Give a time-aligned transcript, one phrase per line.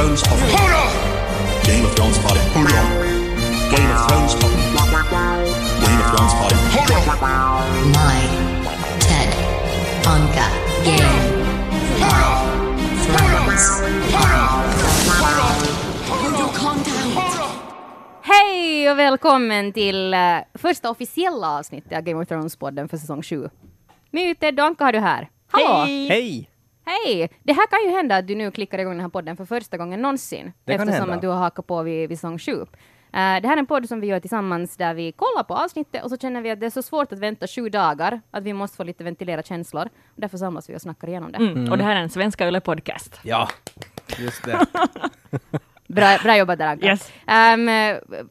[0.00, 0.48] Thrones podden.
[1.66, 2.42] Game of Thrones podden.
[2.54, 4.60] Game of Thrones podden.
[5.84, 6.58] Game of Thrones podden.
[7.92, 8.20] My
[9.00, 9.30] Ted
[10.06, 10.46] Anka
[10.84, 11.12] Game of
[13.44, 13.82] Thrones.
[18.22, 20.20] Hej och välkommen till eh,
[20.54, 23.50] första officiella avsnittet av Game of Thrones-podden för säsong 7.
[24.10, 25.28] My, Ted och Anka har du här.
[25.50, 25.84] Hallå!
[25.84, 26.08] Hej!
[26.08, 26.49] Hej!
[27.42, 29.76] Det här kan ju hända att du nu klickar igång den här podden för första
[29.76, 30.52] gången någonsin.
[30.64, 31.14] Det kan eftersom hända.
[31.14, 32.52] att du har hakat på vid, vid säsong 7.
[32.52, 32.66] Eh,
[33.12, 36.10] det här är en podd som vi gör tillsammans där vi kollar på avsnittet och
[36.10, 38.76] så känner vi att det är så svårt att vänta sju dagar att vi måste
[38.76, 39.84] få lite ventilera känslor.
[39.84, 41.38] Och därför samlas vi och snackar igenom det.
[41.38, 41.72] Mm.
[41.72, 43.20] Och det här är en Svenska Yle-podcast.
[43.22, 43.48] Ja,
[44.18, 44.66] just det.
[45.94, 46.86] Bra, bra jobbat där Anka.
[46.86, 47.12] Yes.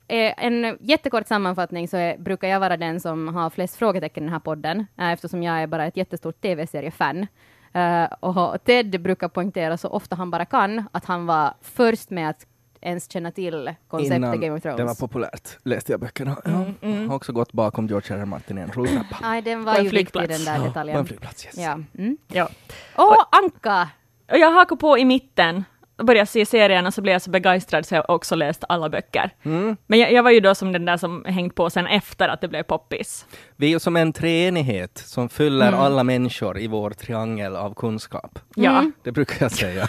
[0.07, 4.25] Eh, en jättekort sammanfattning så är, brukar jag vara den som har flest frågetecken i
[4.25, 7.27] den här podden, eh, eftersom jag är bara ett jättestort tv-seriefan.
[7.75, 12.29] Uh, och Ted brukar poängtera så ofta han bara kan att han var först med
[12.29, 12.45] att
[12.81, 14.77] ens känna till konceptet Innan Game of Thrones.
[14.77, 16.37] det var populärt läste jag böckerna.
[16.45, 16.51] Ja.
[17.07, 18.19] Har också gått bakom George R.
[18.21, 18.25] R.
[18.25, 19.17] Martin i en rulltrappa.
[19.21, 20.45] Nej, den På var en ju viktig flygplats.
[20.45, 20.97] den där På detaljen.
[20.97, 21.57] en flygplats, yes.
[21.57, 21.79] Ja.
[21.97, 22.17] Mm.
[22.27, 22.49] Ja.
[22.95, 23.89] Och Anka!
[24.31, 25.63] Och jag hakar på i mitten
[26.05, 29.29] började se serien och så blev jag så begeistrad så jag också läst alla böcker.
[29.43, 29.77] Mm.
[29.87, 32.41] Men jag, jag var ju då som den där som hängt på sen efter att
[32.41, 33.25] det blev poppis.
[33.55, 38.39] Vi är ju som en treenighet som fyller alla människor i vår triangel av kunskap.
[38.55, 39.87] Ja, Det brukar jag säga.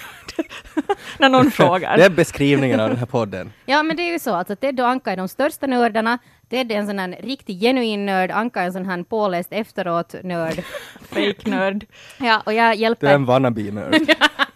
[1.19, 1.97] när någon frågar.
[1.97, 3.53] Det är beskrivningen av den här podden.
[3.67, 6.19] Ja, men det är ju så alltså, Ted och Anka är de största nördarna.
[6.51, 10.63] Ted är en sån här riktig genuin nörd, Anka är en sån här påläst efteråt-nörd.
[11.11, 11.87] Fake-nörd.
[12.19, 13.07] Ja, och jag Du hjälper...
[13.07, 13.95] är en wannabe-nörd.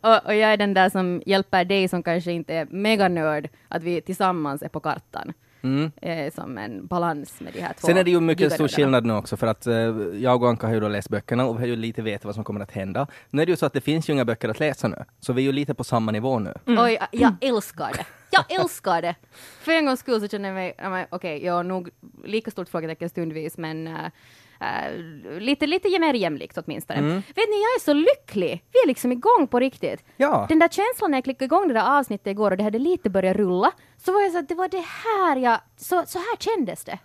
[0.00, 3.82] Och, och jag är den där som hjälper dig som kanske inte är meganörd, att
[3.82, 5.32] vi tillsammans är på kartan.
[5.62, 5.92] Mm.
[6.02, 7.86] Eh, som en balans med de här två.
[7.86, 9.74] Sen är det ju mycket stor skillnad nu också för att eh,
[10.14, 12.34] jag och Anka har ju då läst böckerna och vi har ju lite vet vad
[12.34, 13.06] som kommer att hända.
[13.30, 15.32] Nu är det ju så att det finns ju inga böcker att läsa nu, så
[15.32, 16.54] vi är ju lite på samma nivå nu.
[16.66, 18.06] Oj, jag älskar det.
[18.30, 19.14] Jag älskar det!
[19.60, 21.90] För en gångs skull så känner jag mig, okej, jag har nog
[22.24, 23.94] lika stort frågetecken stundvis, men eh,
[24.60, 26.98] eh, lite, lite mer jämlikt åtminstone.
[26.98, 27.14] Mm.
[27.14, 28.64] Vet ni, jag är så lycklig!
[28.72, 30.04] Vi är liksom igång på riktigt.
[30.16, 30.46] Ja.
[30.48, 33.10] Den där känslan när jag klickade igång det där avsnittet igår och det hade lite
[33.10, 33.72] börjat rulla,
[34.04, 36.98] så var jag så att det var det här jag, så, så här kändes det.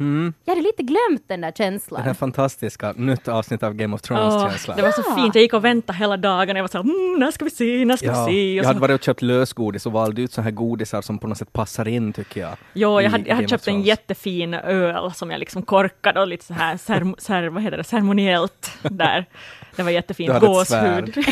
[0.46, 2.00] Jag hade lite glömt den där känslan.
[2.00, 4.78] Den här fantastiska, nytt avsnitt av Game of Thrones-känslan.
[4.78, 6.56] det var så fint, jag gick och väntade hela dagen.
[6.56, 8.54] Jag var så här, mm, när ska vi se, när ska Ja, vi se?
[8.54, 11.20] jag Och hade så, varit och köpt lösgodis och valt ut så här godisar som
[11.20, 12.58] på något sätt passar in tycker jag.
[12.74, 16.46] jo, jag hade, jag hade köpt en jättefin öl som jag liksom korkade och lite
[16.46, 19.26] så här, cer, cer, vad heter det, ceremoniellt där.
[19.76, 21.18] Det var jättefint, gåshud.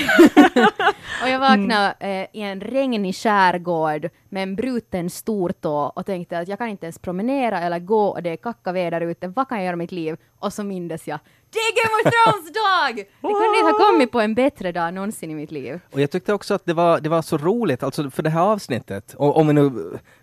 [1.24, 6.47] Och jag vaknade eh, i en regnig skärgård med en bruten stortå och tänkte att
[6.47, 9.28] jag kan inte ens promenera eller gå och det är kackaväder ute.
[9.28, 10.18] Vad kan jag göra i mitt liv?
[10.40, 11.19] Och så mindes jag,
[11.53, 12.96] det är Game of Thrones dag!
[12.96, 15.80] Det kunde inte ha kommit på en bättre dag någonsin i mitt liv.
[15.91, 18.41] Och jag tyckte också att det var, det var så roligt, alltså för det här
[18.41, 19.72] avsnittet, och om vi nu,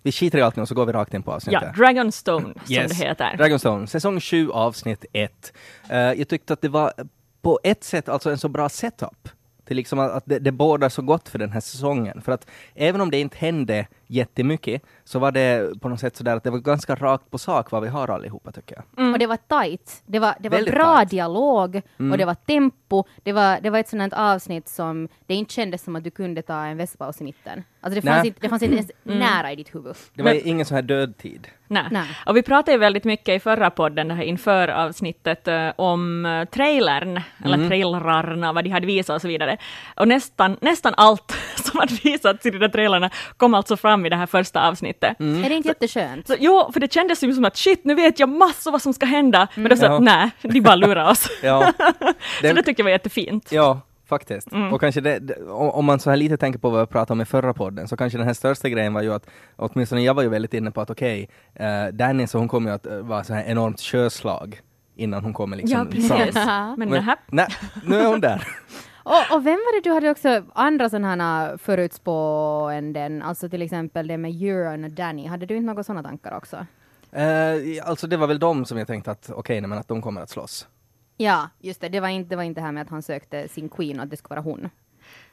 [0.03, 1.63] vi skiter i allt nu och så går vi rakt in på avsnittet.
[1.63, 3.37] Ja, Dragonstone som det heter.
[3.37, 5.53] Dragonstone, säsong 7, avsnitt 1.
[5.89, 6.93] jag tyckte att det var
[7.43, 9.29] på ett sätt alltså en så bra setup.
[9.65, 12.23] Till liksom att att det, det bådar så gott för den här säsongen.
[12.23, 16.37] För att även om det inte hände jättemycket så var det på något sätt sådär
[16.37, 19.13] att det var ganska rakt på sak vad vi har allihopa tycker jag.
[19.13, 20.03] Och det var tight.
[20.07, 21.11] Det var, det var Väldigt bra tight.
[21.11, 21.83] dialog
[22.13, 22.88] och det var tempo.
[23.23, 26.43] Det var, det var ett sådant avsnitt som det inte kändes som att du kunde
[26.43, 27.65] ta en västpaus i mitten.
[27.81, 28.27] Alltså det fanns, Nej.
[28.27, 29.97] inte, det fanns inte ens nära i ditt huvud.
[30.15, 31.49] Det var Men- ingen sån här dödtid.
[31.71, 31.85] Nej.
[31.91, 32.09] Nej.
[32.27, 36.45] Och vi pratade ju väldigt mycket i förra podden, här inför avsnittet, eh, om uh,
[36.45, 39.57] trailern, eller trailrarna, vad de hade visat och så vidare.
[39.97, 44.09] Och nästan, nästan allt som hade visats i de där trailerna kom alltså fram i
[44.09, 45.21] det här första avsnittet.
[45.21, 46.27] Är det inte jätteskönt?
[46.27, 48.93] Så, jo, för det kändes ju som att shit, nu vet jag massor vad som
[48.95, 49.95] ska hända, men då sa Ja.
[49.97, 51.29] att nej, de bara lurar oss.
[51.43, 51.73] Ja,
[52.41, 53.53] så det tycker jag var jättefint.
[53.53, 54.49] ja faktiskt.
[54.73, 57.25] Och kanske det, om man så här lite tänker på vad vi pratade om i
[57.25, 60.29] förra podden, så kanske den här största grejen var ju att, åtminstone jag var ju
[60.29, 63.35] väldigt inne på att okej, okay, Danny så hon kommer ju att uh, vara så
[63.35, 64.61] här enormt sjöslag
[64.97, 66.35] innan hon kommer liksom Ja, precis.
[66.35, 67.17] Men, Men, nähä.
[67.27, 67.47] nej,
[67.85, 68.49] nu är hon där.
[69.03, 74.07] Och, och vem var det du hade också andra sådana här förutspåenden, alltså till exempel
[74.07, 76.67] det med Euron och Danny, hade du inte några sådana tankar också?
[77.13, 80.03] Eh, alltså det var väl de som jag tänkte att okej, nej, men att de
[80.03, 80.67] kommer att slåss.
[81.21, 83.49] Ja, just det, det var inte det var inte det här med att han sökte
[83.49, 84.69] sin queen och att det skulle vara hon.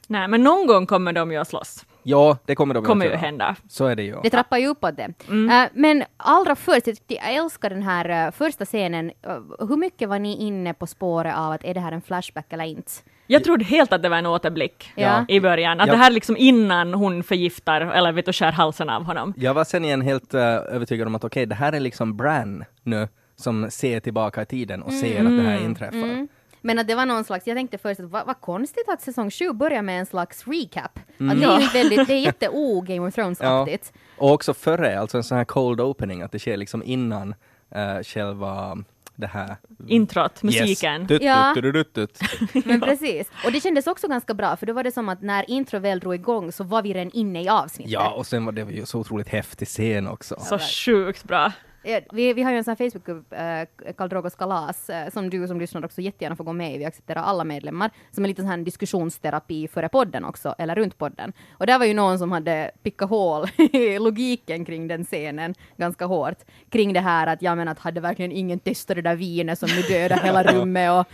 [0.07, 1.85] Nej, men någon gång kommer de ju att slåss.
[2.03, 3.19] Ja, det kommer de att Kommer ju göra.
[3.21, 3.55] hända.
[3.69, 4.15] Så är det ju.
[4.23, 5.03] Det trappar ju uppåt det.
[5.29, 9.11] Eh, men allra först, jag, jag älskar den här eh, första scenen.
[9.21, 12.45] Eh, hur mycket var ni inne på spåret av att är det här en flashback
[12.53, 12.91] eller inte?
[13.27, 15.25] Jag trodde helt att det var en återblick Ja.
[15.27, 15.79] i början.
[15.81, 15.93] Att Ja.
[15.93, 19.33] det här är liksom innan hon förgiftar, eller vet du, skär halsen av honom.
[19.37, 23.07] Jag var sen igen helt övertygad om att okej, det här är liksom Bran nu
[23.35, 25.97] som ser tillbaka i tiden och ser att det här inträffar.
[25.97, 26.27] Mm.
[26.61, 29.31] Men att det var någon slags, jag tänkte först att vad, vad konstigt att säsong
[29.31, 30.99] 7 börjar med en slags recap.
[31.19, 31.31] Mm.
[31.31, 33.93] Att det är ju väldigt, det är jätte o-Game of Thrones-aktigt.
[34.17, 37.35] Och också före, alltså en sån här cold opening, att det sker liksom innan
[37.75, 38.77] uh, själva
[39.15, 39.55] det här...
[39.87, 41.01] Introt, musiken.
[41.01, 41.07] Yes.
[41.07, 41.53] Tut, Ja.
[41.55, 42.65] tut, tut, tut, tut.
[42.65, 43.27] Men precis.
[43.45, 45.99] Och det kändes också ganska bra, för då var det som att när intro väl
[45.99, 47.91] drog igång så var vi redan inne i avsnittet.
[47.91, 50.39] Ja, och sen var det ju så otroligt häftig scen också.
[50.39, 51.51] Så sjukt bra.
[51.87, 55.29] Ja, Vi, vi har ju en sån här Facebookgrupp, eh, Karl Drogos kalas, eh, som
[55.29, 56.77] du som lyssnar också jättegärna får gå med i.
[56.77, 60.97] Vi accepterar alla medlemmar, som är lite sån här diskussionsterapi före podden också, eller runt
[60.97, 61.33] podden.
[61.51, 66.05] Och där var ju någon som hade pickat hål i logiken kring den scenen ganska
[66.05, 66.37] hårt.
[66.69, 69.69] Kring det här att, ja men att hade verkligen ingen testat det där vinet som
[69.69, 71.05] nu dödar hela rummet och,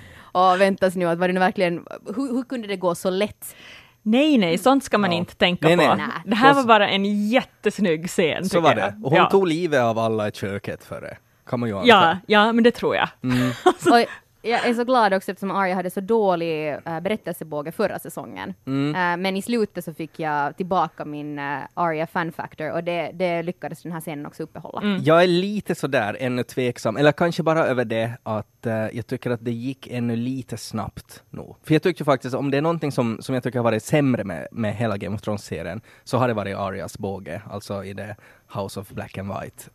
[0.41, 3.55] och väntas nu att var det nu verkligen, hur, hur kunde det gå så lätt?
[4.03, 5.17] Nej, nej, sånt ska man Ja.
[5.17, 5.87] inte tänka Nej, nej.
[5.87, 5.95] på.
[5.95, 6.07] Nej.
[6.25, 8.49] Det här var bara en jättesnygg scen.
[8.49, 8.95] Så var det.
[9.03, 9.29] Och hon ja.
[9.29, 11.17] tog livet av alla i köket före.
[11.49, 11.87] Kan man ju anta.
[11.87, 13.09] Ja, ja, men det tror jag.
[13.23, 13.51] Mm.
[13.65, 14.05] Och
[14.41, 18.53] jag är så glad också eftersom Arya hade så dålig äh, berättelsebåge förra säsongen.
[18.65, 18.95] Mm.
[18.95, 23.11] Eh, men i slutet så fick jag tillbaka min uh, Arya fan factor och det,
[23.13, 24.81] det lyckades den här scenen också uppehålla.
[24.81, 25.03] Mm.
[25.03, 29.29] Jag är lite sådär ännu tveksam, eller kanske bara över det att eh, jag tycker
[29.29, 31.55] att det gick ännu lite snabbt nog.
[31.63, 34.23] För jag tyckte faktiskt, om det är någonting som, som jag tycker har varit sämre
[34.23, 38.15] med, med hela Game of Thrones-serien, så har det varit Arias båge, alltså i det
[38.53, 39.69] House of Black and White.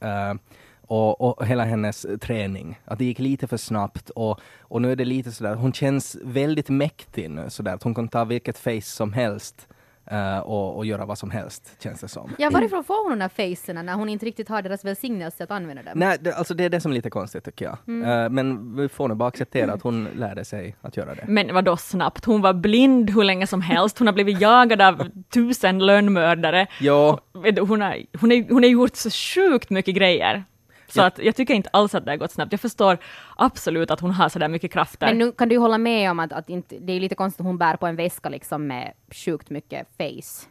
[0.87, 4.97] Och, och hela hennes träning, att det gick lite för snabbt och, och nu är
[4.97, 8.81] det lite sådär, hon känns väldigt mäktig nu sådär, att hon kan ta vilket face
[8.81, 9.69] som helst
[10.11, 12.31] eh, och, och göra vad som helst, känns det som.
[12.39, 15.51] Ja, varifrån får hon de där facerna när hon inte riktigt har deras välsignelse att
[15.51, 15.93] använda dem?
[15.95, 17.75] Nej, det, alltså det är det som är lite konstigt tycker jag.
[18.05, 21.25] Eh, men vi får nog bara acceptera att hon lärde sig att göra det.
[21.29, 22.25] Men vadå snabbt?
[22.25, 23.99] Hon var blind hur länge som helst.
[23.99, 26.67] Hon har blivit jagad av tusen lönnmördare.
[26.81, 30.45] Ja, Hon har, hon, är, hon har gjort så sjukt mycket grejer.
[30.89, 31.05] Så Ja.
[31.07, 32.53] att jag tycker inte alls att det har gått snabbt.
[32.53, 32.99] Jag förstår
[33.37, 35.07] absolut att hon har sådär mycket krafter.
[35.07, 37.41] Men nu kan du ju hålla med om att, att inte, det är lite konstigt
[37.41, 38.93] att hon bär på en väska liksom med
[39.25, 40.47] sjukt mycket face.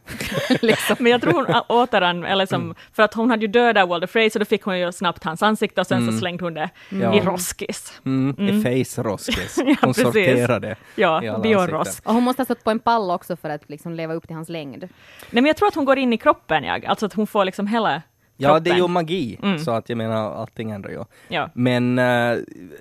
[0.62, 0.96] liksom.
[1.00, 4.30] Men jag tror hon återan, eller som, för att hon hade ju dödat Walder Frey,
[4.30, 7.14] så då fick hon ju snabbt hans ansikte och sen så slängde hon det Ja.
[7.16, 8.00] i roskis.
[8.04, 9.56] mm, i face roskis.
[9.66, 10.02] Ja, Hon precis.
[10.02, 10.76] sorterade.
[10.94, 12.08] Ja, i biorosk.
[12.08, 14.36] Och hon måste ha stått på en pall också för att liksom leva upp till
[14.36, 14.80] hans längd.
[14.80, 14.88] Nej
[15.30, 16.86] men jag tror att hon går in i kroppen, jag.
[16.86, 18.02] alltså att hon får liksom hela
[18.36, 19.58] Ja, det är ju magi, Mm.
[19.58, 21.04] så att jag menar allting ändrar ju.
[21.28, 21.50] Ja.
[21.54, 22.38] Men eh,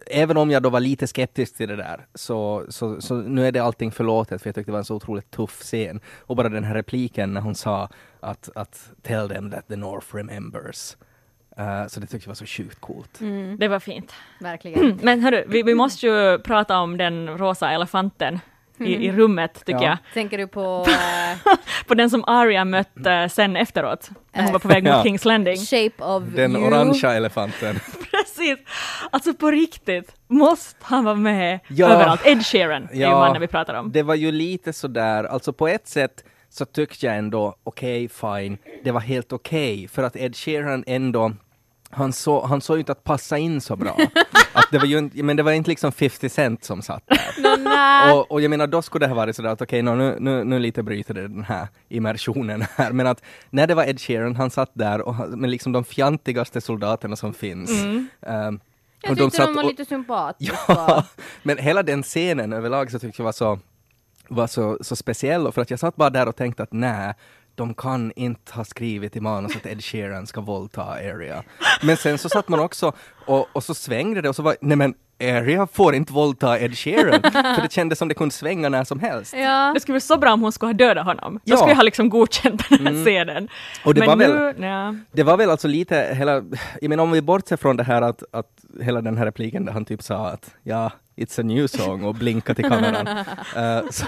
[0.08, 3.52] även om jag då var lite skeptisk till det där, så, så, så nu är
[3.52, 6.00] det allting förlåtet, för jag tyckte det var en så otroligt tuff scen.
[6.20, 10.16] Och bara den här repliken när hon sa att, att tell them that the North
[10.16, 10.96] remembers.
[11.58, 13.20] Eh, så det tyckte jag var så sjukt coolt.
[13.58, 14.14] Det var fint.
[14.40, 15.00] Verkligen.
[15.04, 18.40] Men hörru, vi, vi måste ju prata om den rosa elefanten
[18.80, 19.84] i, i rummet, tycker Ja.
[19.84, 19.98] jag.
[20.14, 20.88] Tänker du på
[21.88, 25.04] På den som Arya mötte sen efteråt, när hon var på väg mot Ja.
[25.04, 25.58] Kings Landing.
[25.58, 26.68] Shape of Den You?
[26.68, 27.76] orangea elefanten.
[28.12, 28.58] Precis!
[29.12, 31.88] Alltså på riktigt, måste han vara med Ja.
[31.90, 32.22] överallt?
[32.26, 33.92] Ed Sheeran är ju mannen vi pratar om.
[33.92, 38.58] Det var ju lite sådär, alltså på ett sätt så tyckte jag ändå, okej, fine,
[38.84, 41.32] det var helt okej, för att Ed Sheeran ändå,
[41.90, 43.98] han såg han såg ut att passa in så bra.
[44.54, 47.58] att det var ju inte, men det var inte liksom 50 Cent som satt där.
[47.64, 48.14] Nä.
[48.14, 50.44] och, och jag menar, då skulle det ha varit sådär att okej, nå, nu, nu,
[50.44, 54.36] nu lite bryter det den här immersionen här, men att när det var Ed Sheeran,
[54.36, 57.70] han satt där och med liksom de fjantigaste soldaterna som finns.
[57.72, 58.08] Mm.
[58.22, 58.60] Ehm,
[59.02, 60.56] Jag och tyckte satt de var och- lite sympatiska.
[60.68, 61.04] Ja,
[61.44, 63.60] men hela den scenen överlag så tyckte jag var så,
[64.28, 67.14] var så, så speciell, för att jag satt bara där och tänkte att nej,
[67.56, 71.44] de kan inte ha skrivit i manus att Ed Sheeran ska våldta Area.
[71.82, 72.92] Men sen så satt man också
[73.26, 76.78] och, och så svängde det och så var nej men Area får inte våldta Ed
[76.78, 79.34] Sheeran, för det kändes som det kunde svänga när som helst.
[79.38, 79.72] Ja.
[79.74, 81.34] Det skulle vara så bra om hon skulle ha dödat honom.
[81.34, 81.58] Då Ja.
[81.58, 83.48] skulle jag ha liksom godkänt den här scenen.
[83.86, 84.96] Och det Men var nu, väl- ja.
[85.12, 86.32] Det var väl alltså lite hela,
[86.82, 88.48] jag menar om vi bortser från det här att, att
[88.82, 92.16] hela den här repliken där han typ sa att ja, it's a new song och
[92.16, 93.08] blinka till kameran.
[93.56, 94.06] Eh, så,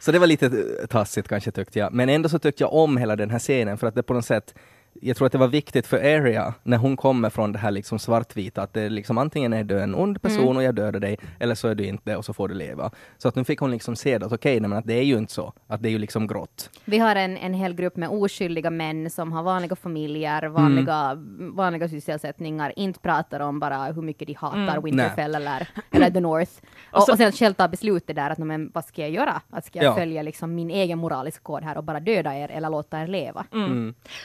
[0.00, 0.50] så det var lite
[0.86, 1.92] tassigt kanske tyckte jag.
[1.92, 4.24] Men ändå så tyckte jag om hela den här scenen för att det på något
[4.24, 4.54] sätt
[5.02, 7.98] jag tror att det var viktigt för Area när hon kommer från det här liksom
[7.98, 11.54] svartvita att det liksom antingen är du en ond person och jag dödar dig eller
[11.54, 12.90] så är du inte och så får du leva.
[13.18, 15.02] Så att nu fick hon liksom se det att okej, nej, men att det är
[15.02, 15.52] ju inte så.
[15.66, 16.70] Att det är ju liksom grått.
[16.84, 21.14] Vi har en, en hel grupp med oskyldiga män som har vanliga familjer, vanliga,
[21.54, 26.52] vanliga sysselsättningar, inte pratar om bara hur mycket de hatar Winterfell eller, eller The North.
[26.92, 29.40] Och, så- och sen själv ta beslutet där att "Nå, men, vad ska jag göra?
[29.50, 29.94] Att ska jag Ja.
[29.94, 33.46] följa liksom min egen moraliska kod här och bara döda er eller låta er leva?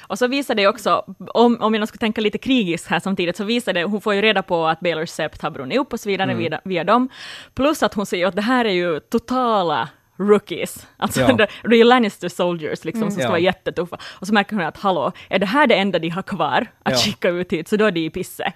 [0.08, 3.43] Och så visar det också, om, om jag skulle tänka lite krigiskt här samtidigt, så
[3.43, 6.10] visar det, hon får ju reda på att Baylors sept har brunnit upp och så
[6.10, 7.10] vidare via, via dem.
[7.53, 10.88] Plus att hon säger att det här är ju totala rookies.
[10.98, 11.34] Alltså Ja.
[11.34, 13.29] det, det är Lannister soldiers liksom, som ska Ja.
[13.29, 13.98] vara jättetuffa.
[14.03, 16.91] Och så märker hon att hallå, är det här det enda de har kvar att
[16.93, 16.98] Ja.
[16.98, 18.53] skicka ut hit, så då är de i pisse.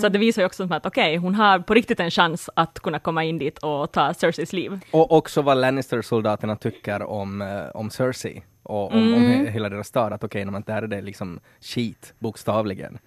[0.00, 2.80] Så att det visar ju också att okej, hon har på riktigt en chans att
[2.80, 4.80] kunna komma in dit och ta Cerseis liv.
[4.90, 9.86] Och också vad Lannister-soldaterna tycker om, eh, om Cersei och om, om he- hela deras
[9.86, 12.98] stad, att okej, okay, där är det liksom skit, bokstavligen.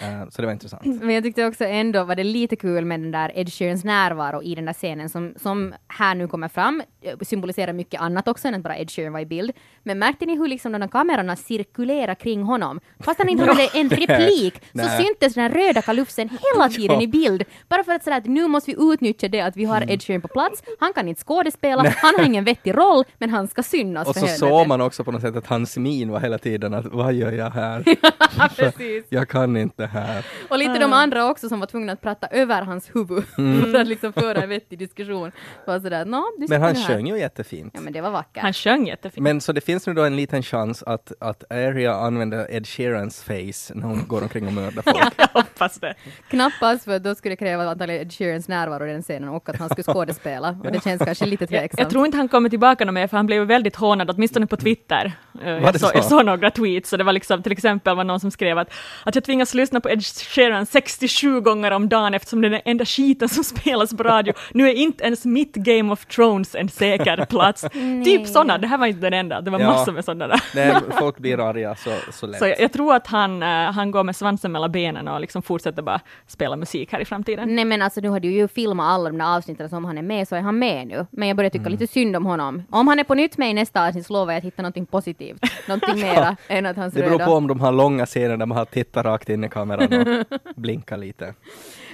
[0.00, 0.84] Eh, så det var intressant.
[0.84, 4.42] Men jag tyckte också ändå var det lite kul med den där Ed Sheerans närvaro
[4.42, 8.48] i den där scenen som, som här nu kommer fram, eh, symboliserar mycket annat också
[8.48, 9.52] än att bara Ed Sheeran var i bild.
[9.82, 12.80] Men märkte ni hur liksom de där kamerorna cirkulerar kring honom?
[13.00, 17.02] Fast han inte hade en replik så syntes den här röda kalufsen hela tiden Ja.
[17.02, 17.44] i bild.
[17.68, 20.20] Bara för att säga att nu måste vi utnyttja det att vi har Ed Sheeran
[20.22, 20.62] på plats.
[20.80, 24.26] Han kan inte skådespela, han har ingen vettig roll, men han ska synas Och så
[24.26, 27.32] såg man också på något sätt att hans min var hela tiden att vad gör
[27.32, 27.84] jag här?
[28.56, 29.04] Precis.
[29.08, 30.26] jag kan inte här.
[30.48, 33.24] Och lite de andra också som var tvungna att prata över hans huvud
[33.72, 35.32] för att liksom föra en vettig diskussion.
[35.66, 37.72] Var sådär, du Men han nu här." sjöng ju jättefint.
[37.74, 38.42] Ja men det var vackert.
[38.42, 39.24] Han sjöng jättefint.
[39.24, 43.22] Men så det finns nu då en liten chans att, att Aria använder Ed Sheerans
[43.22, 44.96] face när hon går omkring och mördar folk.
[45.16, 45.94] Jag hoppas det.
[46.28, 49.56] Knappast för då skulle det kräva antagligen Ed Sheerans närvaro i den scenen och att
[49.56, 50.56] han skulle skådespela.
[50.64, 51.80] Och det känns kanske lite tveksamt.
[51.80, 54.56] jag tror inte han kommer tillbaka något mer, för han blev väldigt hånad, åtminstone på
[54.56, 55.12] Twitter.
[55.44, 55.92] Eh, jag, det så, så?
[55.94, 58.72] jag såg några tweets, så det var liksom, till exempel var någon som skrev att,
[59.04, 62.60] att jag tvingas lyssna på Ed Sheeran 67 gånger om dagen eftersom det är den
[62.64, 64.34] enda skiten som spelas på radio.
[64.54, 67.64] Nu är inte ens mitt Game of Thrones en säker plats.
[68.04, 69.66] typ sådana, det här var inte den enda, det var Ja.
[69.66, 70.42] massor med sådana där.
[70.54, 72.38] Nej, folk blir arga så, så lätt.
[72.38, 75.42] Så jag, jag tror att han, eh, han går med svansen mellan benen och liksom
[75.42, 77.54] fortsätter bara spela musik här i framtiden.
[77.56, 80.02] Nej men alltså nu har du ju filmat alla de där avsnitten som han är
[80.02, 81.06] med så är han med nu.
[81.10, 81.72] Men jag börjar tycka Mm.
[81.72, 82.62] lite synd om honom.
[82.70, 84.86] Om han är på nytt med i nästa avsnitt så lovar jag att hitta någonting
[84.86, 85.42] positivt.
[85.68, 87.26] Någonting mera än att hans Det beror röda...
[87.26, 90.26] på om de har långa scener där man har tittat rakt in i kameran och
[90.56, 91.34] blinkat lite.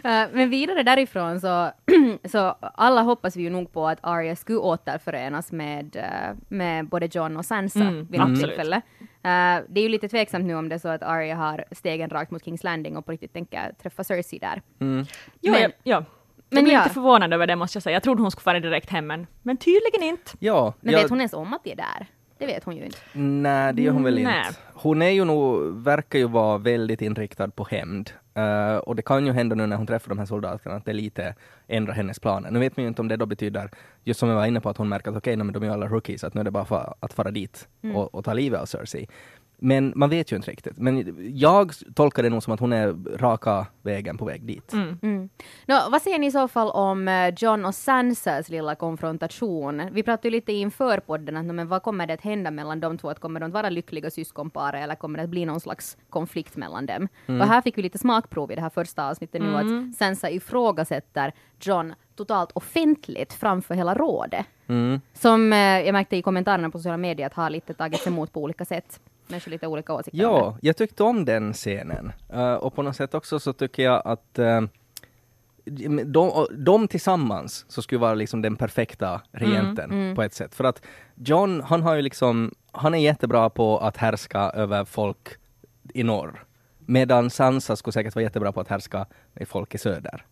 [0.05, 1.71] Eh, men vidare därifrån så,
[2.29, 7.09] så alla hoppas vi ju nog på att Arya skulle återförenas med, eh, med både
[7.13, 8.41] John och Sansa Mm, vid något absolut.
[8.57, 8.77] tillfälle.
[9.01, 12.11] Eh, det är ju lite tveksamt nu om det är så att Arya har stegen
[12.11, 14.63] rakt mot Kings Landing och på riktigt tänker träffa Cersei där.
[15.41, 16.05] Jo, Men- ja.
[16.51, 16.83] men jag blev ja.
[16.83, 17.95] lite förvånad över det måste jag säga.
[17.95, 20.31] Jag trodde hon skulle fara direkt hem, men, men tydligen inte.
[20.39, 22.07] Ja, Men jag- vet hon ens om att de är där?
[22.39, 22.99] Det vet hon ju inte.
[23.13, 24.23] Nej, det gör hon väl Nej.
[24.47, 24.61] inte.
[24.73, 28.11] Hon är ju nog, verkar ju vara väldigt inriktad på hämnd.
[28.35, 30.93] Eh, och det kan ju hända nu när hon träffar de här soldaterna att det
[30.93, 31.35] lite
[31.67, 32.51] ändrar hennes planer.
[32.51, 33.71] Nu vet man ju inte om det då betyder,
[34.05, 35.73] just som jag var inne på, att hon märker att okej, men de är ju
[35.73, 38.61] alla rookies, att nu är det bara för att fara dit och, och ta livet
[38.61, 39.09] av Cersei.
[39.61, 40.79] Men man vet ju inte riktigt.
[40.79, 44.73] Men jag tolkar det nog som att hon är raka vägen på väg dit.
[44.73, 45.29] Mm.
[45.67, 49.83] Nå, vad säger ni i så fall om eh, John och Sansas lilla konfrontation?
[49.93, 52.99] Vi pratade ju lite inför podden att men vad kommer det att hända mellan de
[52.99, 53.11] två?
[53.11, 56.57] Att kommer de att vara lyckliga syskonpar eller kommer det att bli någon slags konflikt
[56.57, 57.09] mellan dem?
[57.27, 61.33] Och här fick vi lite smakprov i det här första avsnittet nu att Sansa ifrågasätter
[61.61, 64.47] John totalt offentligt framför hela rådet.
[64.67, 65.01] Mm.
[65.13, 68.43] Som eh, jag märkte i kommentarerna på sociala medier att har lite tagits emot på
[68.43, 69.01] olika sätt.
[69.29, 70.19] Människor lite olika åsikter.
[70.19, 72.13] Ja, jag tyckte om den scenen.
[72.33, 74.61] Eh, och på något sätt också så tycker jag att eh,
[76.05, 80.55] de, de tillsammans så skulle vara liksom den perfekta regenten på ett sätt.
[80.55, 80.83] För att
[81.15, 85.29] John, han har ju liksom, han är jättebra på att härska över folk
[85.95, 86.45] i norr.
[86.91, 89.07] Medan Sansa skulle säkert vara jättebra på att härska
[89.41, 90.25] i folk i söder.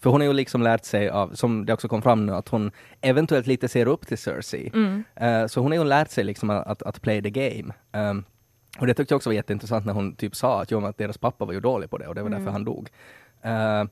[0.00, 2.48] För hon har ju liksom lärt sig av, som det också kom fram nu, att
[2.48, 4.72] hon eventuellt lite ser upp till Cersei.
[5.14, 7.74] Eh, så hon har ju lärt sig liksom att, att play the game.
[8.10, 8.24] Um,
[8.78, 11.18] och det tyckte jag också var jätteintressant när hon typ sa att, jo, att deras
[11.18, 12.88] pappa var ju dålig på det och det var därför han dog.
[13.42, 13.84] Eh,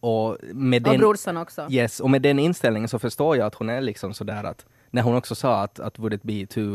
[0.00, 1.66] och med Och den, brorsan också.
[1.70, 5.02] Yes, och med den inställningen så förstår jag att hon är liksom sådär att, när
[5.02, 6.74] hon också sa att, att would it be too,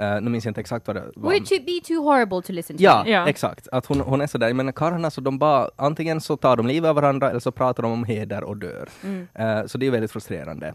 [0.00, 1.30] uh, nu minns jag inte exakt vad det var.
[1.30, 2.82] Would it be too horrible to listen to?
[2.82, 3.28] Ja, Ja.
[3.28, 3.68] exakt.
[3.72, 6.88] Att hon, hon är sådär, men karlarna så de bara, antingen så tar de livet
[6.88, 8.88] av varandra eller så pratar de om heder och dör.
[9.34, 10.74] Eh, så det är väldigt frustrerande.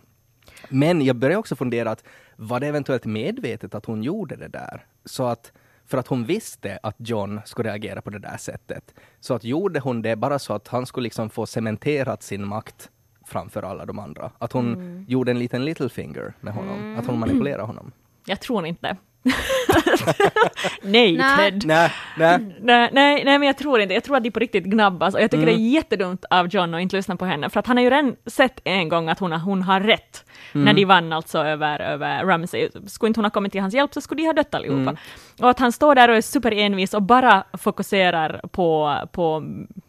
[0.70, 2.04] Men jag börjar också fundera att
[2.36, 4.86] var det eventuellt medvetet att hon gjorde det där?
[5.06, 5.52] Så att,
[5.86, 8.94] för att hon visste att John skulle reagera på det där sättet.
[9.20, 12.90] Så att gjorde hon det bara så att han skulle liksom få cementerat sin makt
[13.26, 14.32] framför alla de andra.
[14.38, 16.96] Att hon gjorde en liten little finger med honom.
[17.00, 17.92] Att hon manipulerade honom.
[18.26, 18.98] Jag tror inte.
[20.82, 21.52] nej, Nej.
[21.52, 21.66] Ted.
[21.66, 22.38] Nej, nej.
[22.62, 23.94] Nej, nej, nej, men jag tror inte.
[23.94, 25.56] Jag tror att de på riktigt gnabbas och jag tycker Mm.
[25.56, 27.90] det är jättedumt av John att inte lyssna på henne, för att han har ju
[27.90, 30.24] redan sett en gång att hon har, hon har rätt
[30.56, 30.66] Mm.
[30.66, 32.70] när de vann alltså över, över Ramsay.
[32.88, 34.80] Skulle inte hon ha kommit till hans hjälp så skulle de ha dött allihopa.
[34.82, 34.96] Mm.
[35.42, 39.44] Och att han står där och är superenvis och bara fokuserar på, på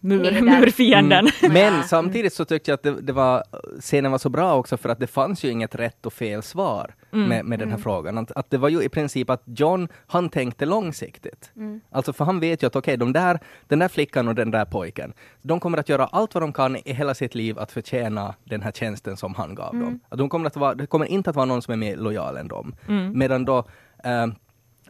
[0.04, 1.28] mur, murfienden.
[1.50, 3.44] Men samtidigt så tyckte jag att det, det var,
[3.80, 6.94] scenen var så bra också för att det fanns ju inget rätt och fel svar
[7.10, 8.18] med, med den här frågan.
[8.18, 11.52] Att, att det var ju i princip att John, han tänkte långsiktigt.
[11.90, 14.64] Alltså för han vet ju att okej, de där, den där flickan och den där
[14.64, 18.34] pojken, de kommer att göra allt vad de kan i hela sitt liv att förtjäna
[18.44, 20.00] den här tjänsten som han gav dem.
[20.08, 22.36] Att de kommer att vara, det kommer inte att vara någon som är mer lojal
[22.36, 22.74] än dem.
[23.14, 23.58] Medan då
[24.04, 24.26] eh,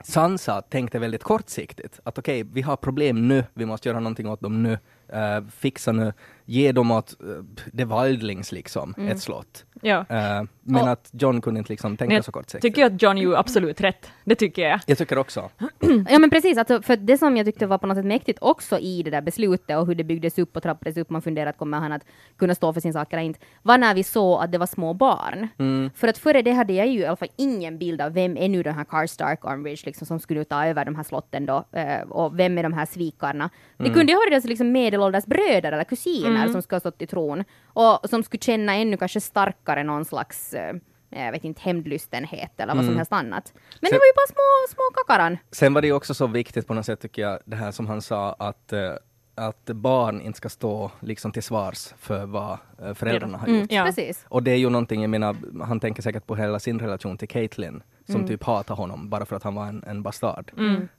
[0.03, 4.41] Sansa tänkte väldigt kortsiktigt att okej, vi har problem nu, vi måste göra någonting åt
[4.41, 6.13] dem nu, Eh, fixa nu,
[6.45, 7.43] ge dem åt uh,
[7.77, 9.65] The Wildlings liksom, ett slott.
[9.83, 9.99] Ja.
[10.09, 12.63] Eh, men Och- att John kunde inte liksom tänka så jag kortsiktigt.
[12.63, 14.11] tycker ju att John gjorde absolut rätt.
[14.25, 14.81] Det tycker jag.
[14.87, 15.51] Jag tycker också.
[16.11, 18.79] Ja men precis, alltså, för det som jag tyckte var på något sätt mäktigt också
[18.79, 21.59] i det där beslutet och hur det byggdes upp och trappades upp, man funderade att
[21.59, 22.03] kommer han att
[22.37, 24.95] kunna stå för sin sak eller inte, var när vi såg att det var små
[24.95, 25.49] barn.
[25.95, 28.49] För att före det hade jag ju i alla fall ingen bild av vem är
[28.49, 32.01] nu den här Karstark Armbridge liksom, som skulle ta över de här slotten då, eh,
[32.09, 33.51] och vem är de här svikarna.
[33.77, 37.03] Det kunde ju ha varit alltså liksom medelålders bröder eller kusiner som skulle ha stått
[37.03, 40.75] i tron och som skulle känna ännu kanske starkare någon slags eh,
[41.11, 43.53] jag vet inte, hämndlystenhet eller vad som helst annat.
[43.55, 45.39] Men det Sen- var ju bara små, små kakaran.
[45.51, 47.87] Sen var det ju också så viktigt på något sätt tycker jag, det här som
[47.87, 48.93] han sa att, eh,
[49.35, 53.73] att barn inte ska stå liksom till svars för vad eh, föräldrarna har gjort.
[53.73, 53.85] Ja.
[53.85, 54.25] Precis.
[54.29, 57.29] Och det är ju någonting, jag menar, han tänker säkert på hela sin relation till
[57.29, 58.29] Caitlyn, som Mm.
[58.29, 60.51] typ hatar honom bara för att han var en, en bastard.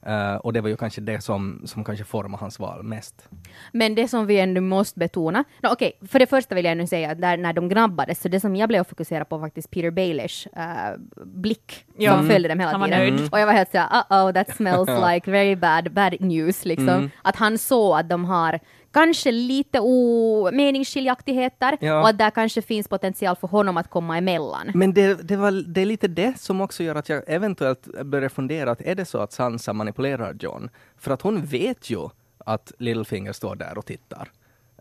[0.05, 3.29] Eh, och det var ju kanske det som, som kanske formade hans val mest.
[3.71, 6.87] Men det som vi ändå måste betona, no, okej, för det första vill jag nu
[6.87, 9.71] säga att där, när de grabbades, så det som jag blev fokuserad på var faktiskt
[9.71, 12.11] Peter Baelish uh, blick Ja.
[12.11, 12.31] som Mm.
[12.31, 13.29] följde dem hela Han tiden.
[13.31, 17.09] Och jag var helt såhär, uh-oh, that smells like very bad, bad news liksom.
[17.21, 18.59] Att han såg att de har
[18.91, 21.99] kanske lite o- meningsskiljaktigheter Ja.
[22.01, 24.71] och att där kanske finns potential för honom att komma emellan.
[24.73, 28.29] Men det, det, var, det är lite det som också gör att jag eventuellt börjar
[28.29, 30.69] fundera att är det så att Sansa manipulerar John?
[30.97, 34.31] För att hon vet ju att Littlefinger står där och tittar.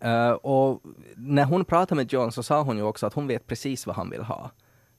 [0.01, 0.81] Eh, och
[1.17, 3.97] när hon pratade med John så sa hon ju också att hon vet precis vad
[3.97, 4.51] han vill ha.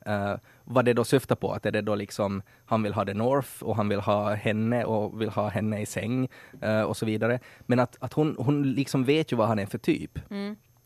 [0.09, 3.13] Uh, vad det då syftar på, att är det då liksom han vill ha The
[3.13, 6.29] North och han vill ha henne och vill ha henne i säng
[6.61, 7.39] eh, och så vidare.
[7.65, 10.19] Men att, att hon, hon liksom vet ju vad han är för typ.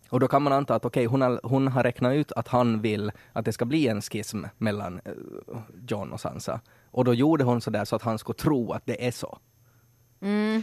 [0.10, 2.82] Och då kan man anta att okej, hon, har, hon har räknat ut att han
[2.82, 5.12] vill att det ska bli en schism mellan eh,
[5.88, 6.62] John och Sansa.
[6.92, 9.38] Och då gjorde hon så där så att han skulle tro att det är så.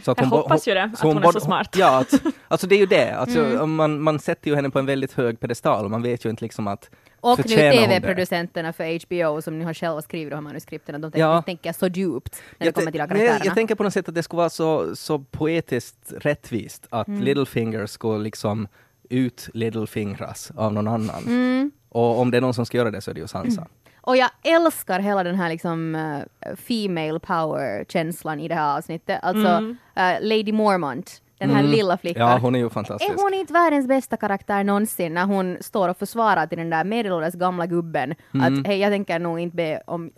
[0.03, 1.75] Så att Jag bo- hoppas ju det, att så hon är så smart.
[1.77, 2.13] Ja, att,
[2.47, 3.11] alltså det är ju det.
[3.15, 6.29] Alltså, man, man sätter ju henne på en väldigt hög pedestal och man vet ju
[6.29, 7.71] inte liksom att Och nu hon det?
[7.71, 11.41] TV-producenterna för HBO som nu har själva skrivit de här manuskripten, de tänker, Ja.
[11.41, 13.45] tänker så djupt när det Jag, kommer till men jag, karaktärerna.
[13.45, 17.21] jag tänker på något sätt att det skulle vara så, så poetiskt rättvist att Mm.
[17.21, 18.67] Littlefinger skulle liksom
[19.09, 21.23] ut Littlefingras av någon annan.
[21.27, 21.71] Mm.
[21.89, 23.67] Och om det är någon som ska göra det så är det ju Sansa.
[24.07, 29.19] Och jag älskar hela den här liksom eh, female power-känslan i det här avsnittet.
[29.21, 32.21] Alltså eh, Lady Mormont, den här lilla flickan.
[32.21, 32.31] Mm.
[32.33, 33.11] Ja, hon är ju fantastisk.
[33.13, 36.83] Är hon inte världens bästa karaktär någonsin när hon står och försvarar till den där
[36.83, 38.59] medelålders gamla gubben Mm.
[38.59, 40.11] att hej, jag tänker nog inte be om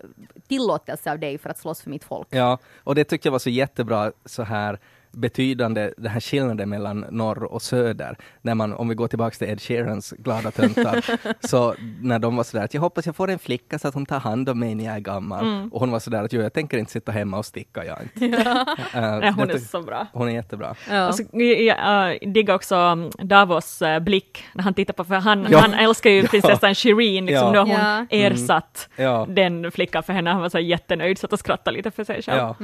[0.47, 2.27] tillåtelse av dig för att slåss för mitt folk.
[2.29, 4.79] Ja, och det tyckte jag var så jättebra så här
[5.11, 8.17] betydande, den här skillnaden mellan norr och söder.
[8.41, 11.05] När man, om vi går tillbaka till Ed Sheerans glada töntar,
[11.47, 14.05] så när de var sådär att jag hoppas jag får en flicka så att hon
[14.05, 15.45] tar hand om mig när jag är gammal.
[15.45, 15.69] Mm.
[15.73, 18.39] Och hon var sådär att jag tänker inte sitta hemma och sticka, jag inte.
[18.93, 20.07] Eh, Nej, hon är så bra.
[20.13, 20.75] hon är jättebra.
[20.89, 21.07] Ja.
[21.07, 25.03] Och så, jag, jag äh, diggar också um, Davos äh, blick när han tittar på,
[25.03, 25.57] för han, Ja.
[25.59, 27.51] han älskar ju prinsessan Shireen, liksom, Ja.
[27.51, 28.17] nu har hon Ja.
[28.27, 29.25] ersatt Ja.
[29.29, 30.29] den flickan för henne.
[30.29, 32.37] Han var så jättenöjd, satt och skrattade lite för sig själv.
[32.37, 32.55] Ja,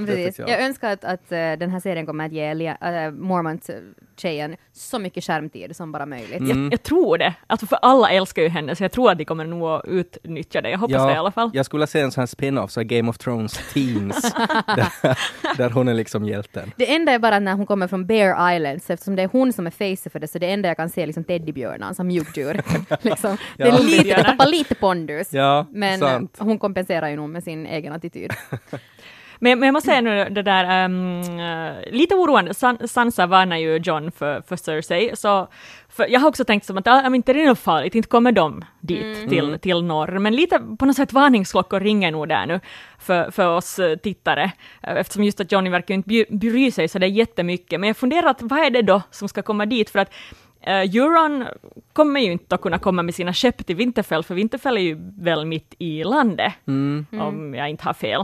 [0.47, 0.61] jag.
[0.61, 5.23] önskar att, att eh, den här serien kommer att ge Lia- äh, Mormont-tjejen så mycket
[5.23, 6.39] skärmtid som bara möjligt.
[6.39, 6.63] Mm.
[6.63, 9.25] Jag, jag tror det, alltså för alla älskar ju henne, så jag tror att de
[9.25, 10.69] kommer nog att utnyttja det.
[10.69, 11.51] Jag hoppas det i alla fall.
[11.53, 14.21] Jag skulle se en sån här spin-off, så Game of Thrones Teens,
[14.75, 15.17] där,
[15.57, 16.71] där hon är liksom hjälten.
[16.77, 19.67] Det enda är bara när hon kommer från Bear Islands, eftersom det är hon som
[19.67, 22.61] är face för det, så det enda jag kan se är liksom teddybjörnar som mjukdjur.
[23.01, 23.37] liksom.
[23.57, 23.77] Det är Ja.
[23.77, 25.33] lite, det tappar lite pondus.
[25.33, 26.35] Ja, men sant.
[26.39, 28.31] hon kompenserar ju nog med sin egen attityd.
[29.39, 33.77] Men, men jag måste säga nu det där, eh, lite oroande, San, Sansa varnar ju
[33.77, 35.47] John för, för Cersei, så
[35.89, 38.09] för jag har också tänkt som att ah, men inte det är något farligt, inte
[38.09, 42.45] kommer de dit till, till norr, men lite på något sätt varningsklockor ringer nog där
[42.45, 42.59] nu
[42.99, 46.99] för, för oss eh, tittare, Eh, eftersom just att Johnny verkar inte bry- sig så
[46.99, 49.89] det är jättemycket, men jag funderar att vad är det då som ska komma dit,
[49.89, 50.13] för att
[50.67, 51.45] Uh, Euron
[51.93, 54.97] kommer ju inte att kunna komma med sina skepp till Winterfell, för Winterfell är ju
[55.19, 56.53] väl mitt i landet,
[57.19, 58.23] om jag inte har fel.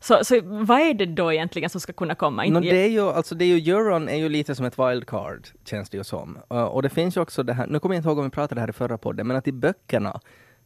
[0.00, 2.44] Så, så vad är det då egentligen som ska kunna komma?
[2.44, 5.48] No, det är ju, alltså det är ju, Euron är ju lite som ett wildcard,
[5.64, 6.38] känns det ju som.
[6.52, 8.30] Uh, och det finns ju också det här, nu kommer jag inte ihåg om vi
[8.30, 10.20] pratade det här i förra podden, men att i böckerna,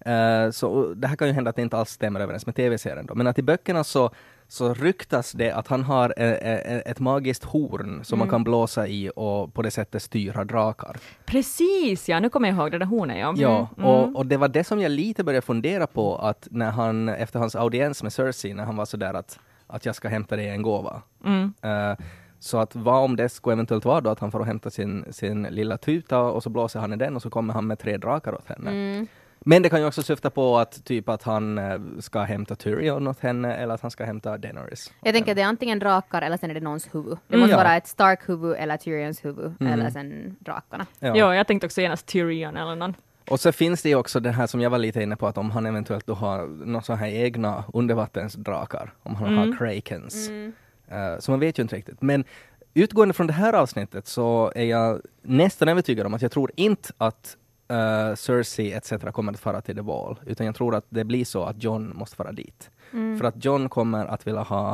[0.07, 3.07] uh, så, det här kan ju hända att det inte alls stämmer överens med tv-serien
[3.07, 4.11] då, men att i böckerna så,
[4.49, 8.87] så ryktas det att han har eh, eh, ett magiskt horn som man kan blåsa
[8.89, 10.97] i och på det sättet styra drakar.
[11.27, 13.35] Precis, ja, nu kommer jag ihåg det där hornet, ja.
[13.37, 17.09] Ja, och, och det var det som jag lite började fundera på att när han,
[17.09, 20.49] efter hans audiens med Cersei, när han var sådär att, att jag ska hämta dig
[20.49, 21.03] en gåva.
[21.63, 22.05] Eh,
[22.39, 25.43] så att vad om det skulle eventuellt vara då att han får hämta sin, sin
[25.43, 28.35] lilla tuta och så blåser han i den och så kommer han med tre drakar
[28.35, 28.71] åt henne.
[29.47, 33.07] Men det kan ju också syfta på att typ att han eh, ska hämta Tyrion
[33.09, 34.93] åt henne eller att han ska hämta Daenerys.
[35.03, 37.19] Jag tänker att det är antingen drakar eller sen är det någons huvud.
[37.29, 37.41] Det Mm.
[37.41, 37.57] måste Ja.
[37.65, 40.87] vara ett Stark-huvud eller Tyrions huvud eller sen drakarna.
[40.99, 41.17] Ja.
[41.17, 42.95] Ja, jag tänkte också genast Tyrion eller någon.
[43.31, 45.39] Och så finns det ju också det här som jag var lite inne på att
[45.39, 50.31] om han eventuellt då har några så här egna undervattensdrakar, om han har krakens.
[50.89, 52.03] Eh, så man vet ju inte riktigt.
[52.03, 52.25] Men
[52.75, 56.93] utgående från det här avsnittet så är jag nästan övertygad om att jag tror inte
[56.99, 57.37] att
[57.73, 58.93] uh, Cersei etc.
[59.13, 61.93] kommer att fara till The Wall, utan jag tror att det blir så att John
[61.97, 62.71] måste fara dit.
[62.91, 64.71] För att John kommer att vilja ha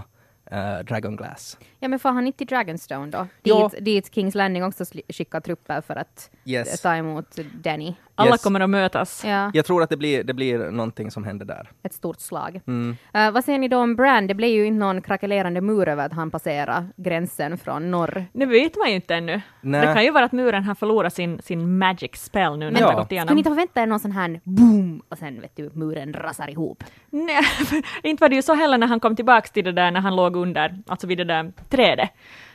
[0.53, 1.59] uh, Dragon Glass.
[1.79, 3.26] Ja men får han inte till Dragonstone då?
[3.42, 3.70] Ja.
[3.74, 6.68] Dit, dit Kings Landing också skickar trupper för att Yes.
[6.85, 7.94] eh, ta emot Danny.
[8.20, 8.42] Alla Yes.
[8.42, 9.24] kommer att mötas.
[9.26, 11.68] Ja, Jag tror att det blir, det blir någonting som händer där.
[11.83, 12.61] ett stort slag.
[12.66, 12.96] Mm.
[13.14, 14.26] Eh, vad säger ni då om Bran?
[14.26, 18.24] Det blev ju inte någon krackelerande mur över att han passerar gränsen från norr.
[18.33, 19.40] Det vet man ju inte ännu.
[19.61, 19.87] Nej.
[19.87, 22.87] Det kan ju vara att muren har förlorat sin, sin magic spell nu när Ja.
[22.87, 23.35] den har gått Skulle igenom.
[23.35, 26.85] ni inte förvänta er någon sån här boom och sen vet du muren rasar ihop?
[27.11, 27.42] Nej,
[28.02, 30.16] inte var det ju så heller när han kom tillbaks till det där när han
[30.16, 32.11] låg under, alltså vid det där trädet.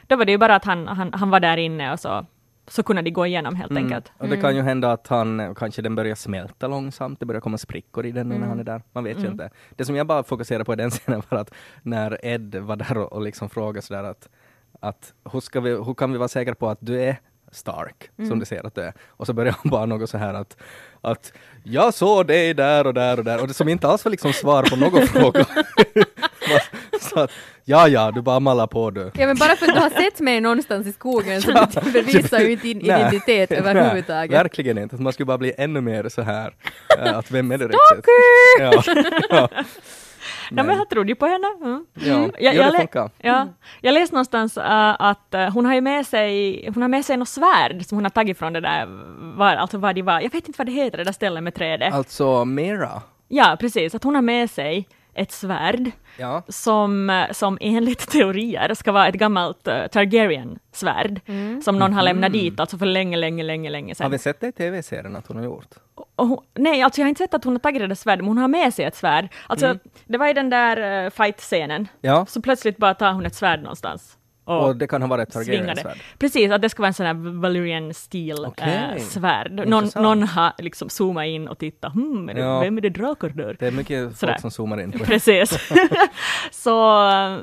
[0.08, 2.26] Då var det ju bara att han, han, han var där inne och så,
[2.68, 4.12] så kunde de gå igenom helt enkelt.
[4.18, 7.58] Och det kan ju hända att han, kanske den börjar smälta långsamt, det börjar komma
[7.58, 8.82] sprickor i den nu när han är där.
[8.94, 9.50] Man vet ju inte.
[9.76, 11.52] Det som jag bara fokuserar på i den scenen var att
[11.84, 14.30] när Ed var där och, och liksom frågade sådär att,
[14.80, 17.20] att hur, ska vi, hur kan vi vara säkra på att du är
[17.52, 18.94] Stark, som du ser att du är.
[19.08, 20.58] Och så börjar han bara något så här att,
[21.02, 24.10] att jag såg dig där och där och där, och det som inte alls var
[24.12, 25.46] liksom svar på någon fråga.
[27.02, 27.32] så att,
[27.64, 29.12] ja ja, du bara mallar på du.
[29.16, 32.40] Ja men bara för att du har sett mig någonstans i skogen så det bevisar
[32.40, 33.00] ju inte din Nej.
[33.02, 34.32] identitet Nej, överhuvudtaget.
[34.32, 34.96] verkligen inte.
[34.96, 36.54] Man skulle bara bli ännu mer så här,
[37.06, 38.06] äh, att vem är du riktigt?
[38.60, 38.84] Ja,
[39.30, 39.50] ja.
[40.52, 41.48] Nej, men jag trodde ju på henne.
[41.62, 41.86] Mm.
[41.94, 43.48] Ja, Jag, jo, det jag, lä- ja,
[43.82, 47.18] jag läste någonstans äh, att äh, hon har ju med sig, hon har med sig
[47.18, 48.86] något svärd som hon har tagit från det där,
[49.38, 51.56] var, alltså vad det var, jag vet inte vad det heter, det där stället med
[51.56, 51.94] trädet.
[51.94, 53.02] Alltså Mera.
[53.28, 56.44] Ja, precis, att hon har med sig ett svärd Ja.
[56.48, 61.22] som, som enligt teorier ska vara ett gammalt äh, Targaryen-svärd
[61.64, 64.12] som någon har lämnat dit, alltså för länge, länge, länge, länge Har sedan.
[64.12, 65.68] vi sett det i tv-serien att hon har gjort?
[66.16, 68.20] Och hon, nej, alltså jag har inte sett att hon har tagit det där svärdet,
[68.24, 69.28] men hon har med sig ett svärd.
[69.48, 71.88] Alltså, det var i den där uh, fight-scenen.
[72.02, 72.26] Ja.
[72.26, 74.18] Så plötsligt bara tar hon ett svärd någonstans.
[74.46, 75.30] Och det kan ha varit.
[75.30, 75.98] Targaryen-svärd.
[76.20, 78.92] Precis, att det ska vara en sån här Valyrian stil Okej.
[78.96, 79.68] eh, svärd.
[79.68, 82.60] Någon, någon har liksom zoomat in och tittat, hmm, är det, Ja.
[82.60, 83.56] vem är det drakar där?
[83.60, 84.34] Det är mycket Sådär.
[84.34, 84.92] folk som zoomar in.
[85.06, 85.50] Precis.
[86.52, 87.02] så,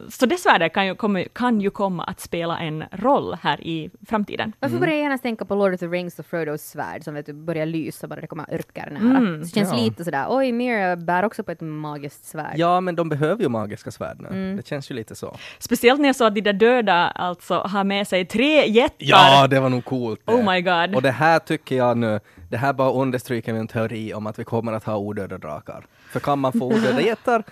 [0.09, 3.91] så det svärdet kan ju, komma, kan ju komma att spela en roll här i
[4.09, 4.53] framtiden.
[4.61, 4.81] Varför Mm.
[4.81, 7.33] börjar jag genast tänka på Lord of the Rings och Frodos svärd som vet du,
[7.33, 9.21] börjar lysa bara det kommer örkar nära.
[9.21, 9.79] Så det känns Mm.
[9.79, 9.85] Ja.
[9.85, 12.53] lite sådär, oj Mira bär också på ett magiskt svärd.
[12.57, 14.29] Ja, men de behöver ju magiska svärd nu.
[14.29, 14.57] Mm.
[14.57, 15.37] Det känns ju lite så.
[15.59, 18.96] Speciellt när jag såg att de där döda alltså har med sig tre jättar.
[18.98, 20.20] Ja, det var nog coolt.
[20.24, 20.33] det.
[20.33, 20.94] Oh my god.
[20.94, 24.44] Och det här tycker jag nu, det här bara understryker min teori om att vi
[24.44, 25.87] kommer att ha odöda drakar.
[26.11, 27.42] För kan man få odöda jättar,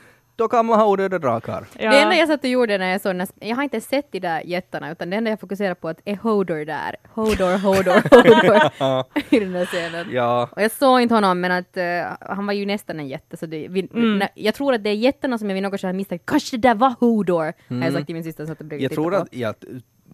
[0.41, 1.65] då kan man ha odöda drakar.
[1.79, 1.91] Ja.
[1.91, 4.19] Det enda jag satt och gjorde när jag såg den jag har inte sett de
[4.21, 6.97] där jättarna utan det enda jag fokuserar på att är Hodor där?
[7.15, 10.07] Hodor, Hodor, Hodor i den där scenen.
[10.11, 11.85] Ja, Och jag såg inte honom men att eh,
[12.21, 14.19] han var ju nästan en jätte så det, vi, Mm.
[14.19, 16.69] när, jag tror att det är jättarna som jag vid något har misstänkt, kanske det
[16.69, 19.55] där var Hodor, har jag sagt till min syster och bredvid jag tror att, jag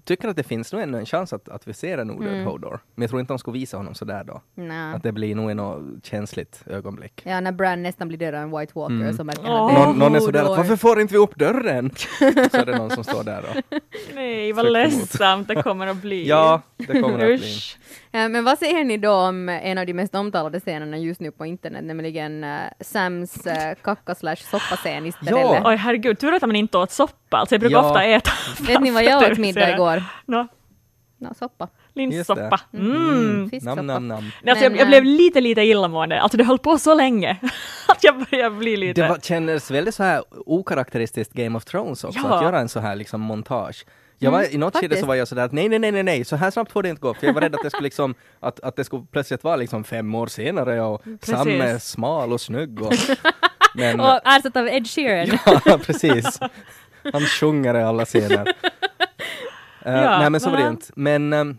[0.07, 2.81] tycker att det finns nog ännu en chans att, att vi ser en odöd Hodor.
[2.95, 4.43] Men jag tror inte de skulle visa honom sådär då.
[4.55, 4.95] Nej.
[4.95, 7.23] Att det blir nog något känsligt ögonblick.
[7.25, 9.99] Ja, när Bran nästan blir dödad av en White Walker så märker han är Någon,
[9.99, 11.91] någon är sådär att varför får inte vi upp dörren?
[12.51, 13.79] så är det någon som står där och
[14.15, 16.29] Nej, vad ledsamt det kommer att bli.
[16.29, 17.53] ja, det kommer att bli.
[18.17, 21.31] Ja, men vad säger ni då om en av de mest omtalade scenerna just nu
[21.31, 23.53] på internet, nämligen uh, Sams uh,
[23.83, 25.63] kacka slash soppa-scen i stället?
[25.65, 27.37] Oj herregud, tur att man inte åt soppa.
[27.37, 27.89] Alltså jag brukar Ja.
[27.91, 30.03] ofta äta Vet ni vad jag åt middag igår?
[30.27, 30.47] Nå,
[31.19, 31.69] No, soppa.
[31.95, 32.61] linssoppa.
[32.73, 33.51] Mm.
[33.51, 33.75] Fisksoppa.
[33.83, 34.31] Nam, nam, nam.
[34.47, 36.21] Alltså jag, jag blev lite, lite illamående.
[36.21, 37.37] Alltså det höll på så länge
[37.89, 39.03] att jag började bli lite...
[39.03, 42.37] Det var, kändes väldigt så här okaraktäristiskt Game of Thrones också, Ja.
[42.37, 43.85] att göra en så här liksom montage.
[44.19, 46.37] Jag var, I något skede så var jag sådär att nej, nej, nej, nej, så
[46.37, 48.61] här snabbt får det inte gå, för jag var rädd att det skulle liksom, att,
[48.61, 52.83] att det skulle plötsligt vara liksom fem år senare och Sam är smal och snygg
[52.83, 52.93] och...
[53.75, 55.39] Men, Och ersatt av Ed Sheeran.
[55.65, 56.41] ja, precis.
[57.13, 58.47] Han sjunger i alla scener.
[58.49, 58.53] Uh,
[59.85, 60.87] Ja, nej men så var det inte.
[60.97, 61.59] Men ehm,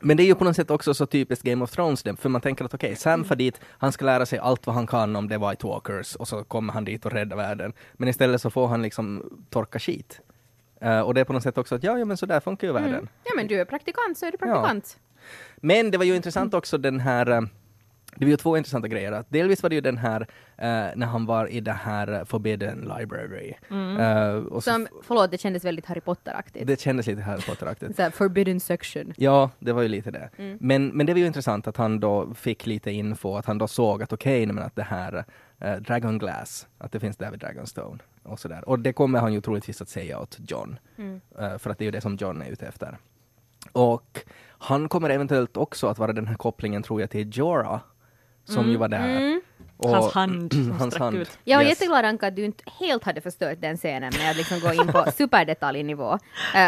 [0.00, 2.40] Men det är ju på något sätt också så typiskt Game of Thrones, för man
[2.40, 5.28] tänker att okej, Sam far dit, han ska lära sig allt vad han kan om
[5.28, 7.72] The White Walkers och så kommer han dit och räddar världen.
[7.92, 10.20] Men istället så får han liksom torka skit.
[10.80, 12.66] Eh, och det är på något sätt också att ja, ja men så där funkar
[12.66, 13.08] ju världen.
[13.24, 14.98] Ja men du är praktikant så är du praktikant.
[15.56, 17.40] Men det var ju intressant också den här eh,
[18.14, 19.12] det var ju två intressanta grejer.
[19.12, 20.20] Att Delvis var det ju den här
[20.56, 23.54] eh, när han var i det här Forbidden Library.
[24.50, 26.66] Och så, Som, förlåt, det kändes väldigt Harry Potter-aktigt.
[26.66, 28.14] det kändes lite Harry Potter-aktigt.
[28.14, 29.12] Forbidden section.
[29.16, 30.30] Ja, det var ju lite det.
[30.36, 30.58] Mm.
[30.60, 33.68] Men, men det var ju intressant att han då fick lite info, att han då
[33.68, 35.24] såg att okej, okay, men att det här
[35.60, 38.68] eh, Dragon Glass, att det finns där vid Dragonstone och sådär.
[38.68, 41.20] Och det kommer han ju troligtvis att säga åt John, Mm.
[41.38, 42.98] eh, för att det är ju det som John är ute efter.
[43.72, 44.20] Och
[44.58, 47.80] han kommer eventuellt också att vara den här kopplingen, tror jag, till Jorah,
[48.44, 49.40] som ju var där.
[49.76, 51.16] Och, Hans hand som hans hand.
[51.16, 51.38] ut.
[51.44, 51.70] Jag var Yes.
[51.70, 54.86] jätteglad Anka att du inte helt hade förstört den scenen med att liksom gå in
[54.92, 56.12] på superdetaljnivå.
[56.14, 56.18] Uh,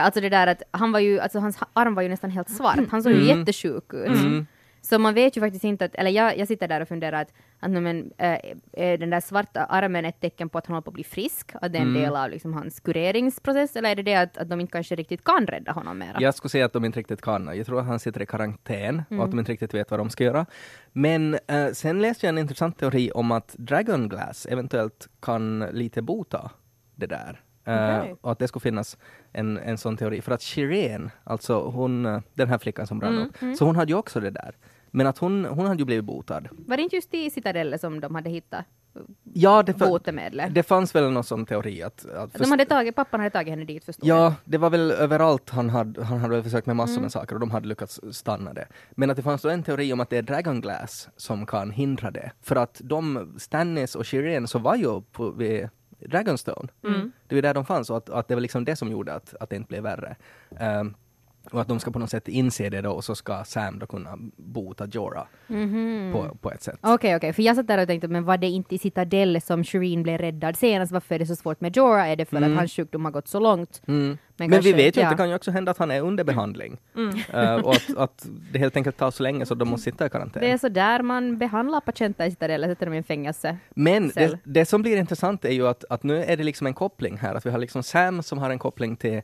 [0.04, 2.50] alltså det där att han var ju, alltså hans ha- arm var ju nästan helt
[2.50, 2.78] svart.
[2.90, 3.38] Han såg ju Mm.
[3.38, 4.46] jättesjuk ut.
[4.82, 7.32] Så man vet ju faktiskt inte att, eller jag, jag sitter där och funderar att,
[7.60, 8.38] att men, eh,
[8.72, 11.52] är den där svarta armen ett tecken på att han håller på att bli frisk?
[11.54, 12.02] Att det är en Mm.
[12.02, 13.76] del av liksom, hans kureringsprocess?
[13.76, 16.16] Eller är det det att, att de inte kanske riktigt kan rädda honom mera?
[16.20, 17.56] Jag skulle säga att de inte riktigt kan.
[17.56, 19.24] Jag tror att han sitter i karantän och Mm.
[19.24, 20.46] att de inte riktigt vet vad de ska göra.
[20.92, 26.02] Men eh, sen läste jag en intressant teori om att Dragon Glass eventuellt kan lite
[26.02, 26.50] bota
[26.94, 27.40] det där.
[27.64, 28.14] Eh, Okej.
[28.20, 28.98] och att det skulle finnas
[29.32, 30.20] en, en sån teori.
[30.22, 32.02] För att Shireen, alltså hon,
[32.34, 34.54] den här flickan som brann Mm, upp, så hon hade ju också det där.
[34.90, 36.48] Men att hon, hon hade ju blivit botad.
[36.50, 38.64] Var det inte just i Citadelle som de hade hittat
[39.32, 40.54] Ja, det, botemedlet?
[40.54, 42.06] det fanns väl någon sån teori att...
[42.06, 45.50] att De hade tagit, pappan hade tagit henne dit förstår Ja, det var väl överallt
[45.50, 48.52] han hade, han hade väl försökt med massor med saker och de hade lyckats stanna
[48.52, 48.66] det.
[48.90, 51.70] Men att det fanns då en teori om att det är Dragon Glass som kan
[51.70, 52.32] hindra det.
[52.40, 55.68] För att de, Stannis och Shireen, så var ju på, vid
[56.06, 56.68] Dragonstone.
[57.26, 59.34] Det var där de fanns och att, att det var liksom det som gjorde att,
[59.40, 60.16] att det inte blev värre.
[60.58, 60.94] Ehm,
[61.50, 63.86] och att de ska på något sätt inse det då och så ska Sam då
[63.86, 65.26] kunna bota Jorah
[66.12, 66.78] på, på ett sätt.
[66.80, 69.64] Okej, okej, för jag satt där och tänkte, men var det inte i Citadel som
[69.64, 70.92] Shireen blev räddad senast?
[70.92, 72.10] Varför är det så svårt med Jorah?
[72.10, 73.82] Är det för att hans sjukdom har gått så långt?
[73.86, 74.18] Mm.
[74.36, 75.06] Men, kanske- vi vet ju ja.
[75.06, 76.80] att det kan ju också hända att han är under behandling.
[77.32, 80.10] Eh, och att, att det helt enkelt tar så länge så de måste sitta i
[80.10, 80.42] karantän.
[80.42, 83.56] Det är så där man behandlar patienter i Citadel, sätter dem i en fängelse.
[83.70, 86.74] Men det, det som blir intressant är ju att, att nu är det liksom en
[86.74, 87.34] koppling här.
[87.34, 89.22] Att vi har liksom Sam som har en koppling till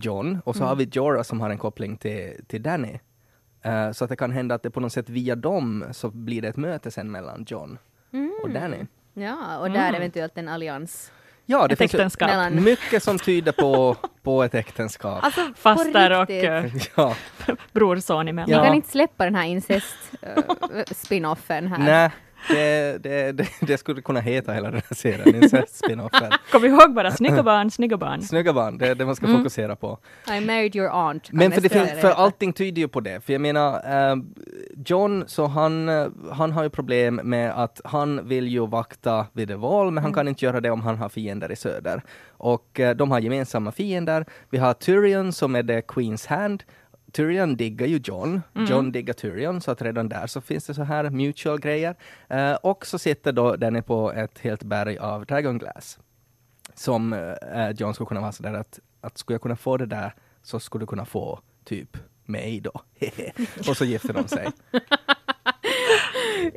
[0.00, 2.98] John och så har vi Jorah som har en koppling till, till Danny.
[3.62, 6.42] Eh, så att det kan hända att det på något sätt via dem så blir
[6.42, 7.78] det ett möte sen mellan John
[8.42, 8.86] och Danny.
[9.14, 11.12] Ja, och där eventuellt en allians.
[11.46, 12.28] Ja, det Ett finns ju äktenskap.
[12.30, 15.24] Mellan- mycket som tyder på, på ett äktenskap.
[15.24, 17.14] Alltså, Faster och uh, ja,
[17.72, 18.50] brorson emellan.
[18.50, 18.64] Ni Ja.
[18.64, 21.78] kan inte släppa den här incest-spinoffen här.
[21.78, 22.10] nej,
[22.48, 26.32] det, det, det, det skulle kunna heta hela den här serien, incest-spinoffen.
[26.52, 28.22] Kom ihåg bara, snygga barn, snygga barn.
[28.22, 29.98] Snygga barn, det är det man ska fokusera på.
[30.28, 31.32] I married your aunt.
[31.32, 32.14] Men för, det för heta.
[32.14, 33.24] allting tyder ju på det.
[33.24, 34.16] För jag menar, eh,
[34.86, 39.48] John, så han, eh, han har ju problem med att han vill ju vakta vid
[39.48, 42.02] The Wall, men han kan inte göra det om han har fiender i söder.
[42.30, 44.24] Och eh, de har gemensamma fiender.
[44.50, 46.62] Vi har Tyrion som är the Queens Hand.
[47.12, 50.82] Tyrion diggar ju John, John diggar Tyrion, så att redan där så finns det så
[50.82, 51.94] här mutual grejer.
[52.28, 55.98] Eh, och så sitter då den på ett helt berg av Dragon Glass
[56.74, 60.14] som eh, John skulle kunna vara sådär att, att skulle jag kunna få det där
[60.42, 62.72] så skulle du kunna få typ mig då.
[63.68, 64.48] och så gifter de sig.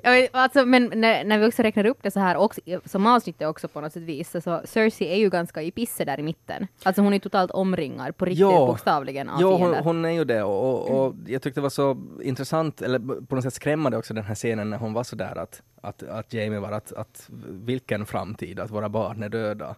[0.31, 3.67] Alltså, men när, när vi också räknar upp det så här, också, som avsnittet också
[3.67, 6.67] på något sätt vis, så Cersei är ju ganska i pisse där i mitten.
[6.83, 8.65] Alltså hon är totalt omringad på riktigt, Ja.
[8.65, 11.69] bokstavligen, av Ja, hon, hon är ju det och, och, och jag tyckte det var
[11.69, 15.37] så intressant, eller på något sätt skrämmande också den här scenen när hon var sådär
[15.37, 19.75] att, att, att Jamie var att, att vilken framtid, att våra barn är döda.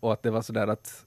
[0.00, 1.04] Och att det var sådär att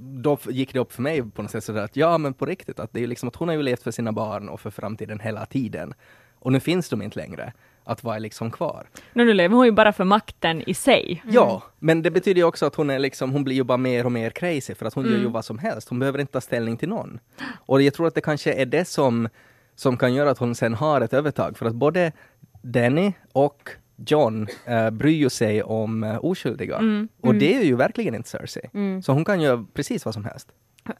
[0.00, 2.80] då gick det upp för mig på något sätt sådär att ja men på riktigt
[2.80, 5.20] att det är liksom att hon har ju levt för sina barn och för framtiden
[5.20, 5.94] hela tiden.
[6.38, 7.52] Och nu finns de inte längre.
[7.84, 8.86] Att vad är liksom kvar?
[9.12, 11.22] Nu, nu lever hon ju bara för makten i sig.
[11.28, 14.12] Ja, men det betyder också att hon är liksom, hon blir ju bara mer och
[14.12, 15.88] mer crazy för att hon gör ju vad som helst.
[15.88, 17.20] Hon behöver inte ta ställning till någon.
[17.66, 19.28] Och jag tror att det kanske är det som,
[19.74, 21.58] som kan göra att hon sen har ett övertag.
[21.58, 22.12] För att både
[22.62, 23.70] Danny och
[24.06, 27.06] John eh, bryr ju sig om eh, oskyldiga.
[27.20, 28.70] Och det är ju verkligen inte Cersei.
[29.02, 30.48] Så hon kan göra precis vad som helst.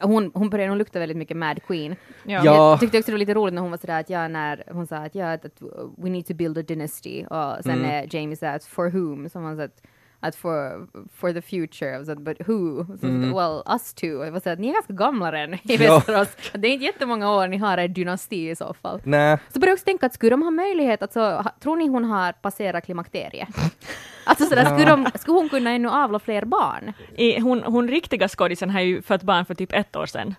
[0.01, 1.97] Hon, hon började nog lukta väldigt mycket Mad Queen.
[2.25, 2.41] Ja.
[2.45, 2.71] Ja.
[2.71, 4.87] Jag tyckte också det var lite roligt när hon var sådär att ja, när hon
[4.87, 5.63] sa att ja, att
[5.99, 7.83] we need to build a dynasty och sen Mm.
[7.83, 9.83] när Jamie sa att for whom, som han sa att,
[10.21, 12.85] att for, for the future, så att, but who?
[13.01, 13.33] Så, Mm.
[13.35, 14.07] Well, us two.
[14.07, 15.95] Jag var såhär att ni är ganska gamla redan i Ja.
[15.97, 16.29] Västerås.
[16.53, 19.01] Det är inte jättemånga år ni har en dynasti i så fall.
[19.05, 22.05] Nej, Så började jag också tänka att skulle de ha möjlighet, alltså, tror ni hon
[22.05, 23.49] har passerat klimakteriet?
[24.25, 26.93] alltså sådär, skulle, de, skulle hon kunna ännu avla fler barn?
[27.17, 30.35] I, hon, hon riktiga skådisen har ju fött barn för typ ett år sedan.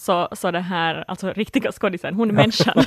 [0.00, 2.84] Så, så det här, alltså riktiga skådisen, hon är människan,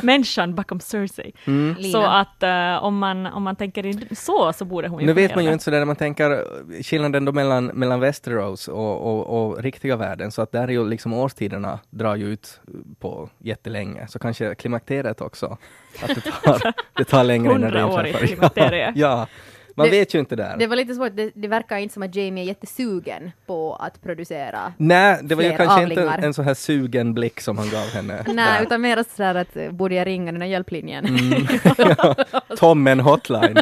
[0.02, 1.32] människan bakom Cersei.
[1.44, 1.82] Mm.
[1.92, 5.12] Så att eh, om, man, om man tänker i- så, så borde hon ju Nu
[5.12, 9.00] vet man ju inte sådär när man tänker eh, skillnaden då mellan, mellan Västerås och,
[9.06, 12.60] och, och riktiga världen, så att där är ju liksom årstiderna drar ju ut
[13.00, 15.58] på jättelänge, så kanske klimakteriet också,
[16.02, 18.26] att det tar, det tar längre innan det Hundraårigt inträffar.
[18.26, 18.92] klimakterie.
[18.96, 19.26] Ja,
[19.76, 20.56] man Det- vet ju inte där.
[20.58, 24.02] Det var lite svårt, det, det verkar inte som att Jamie är jättesugen på att
[24.02, 24.72] producera.
[24.76, 26.14] Nej, det var ju kanske avlingar.
[26.14, 28.24] inte en sån här sugen blick som han gav henne.
[28.34, 31.06] Nej, utan mer sådär att eh, borde jag ringa den här hjälplinjen?
[31.06, 31.46] Mm.
[32.56, 33.56] Tommen hotline.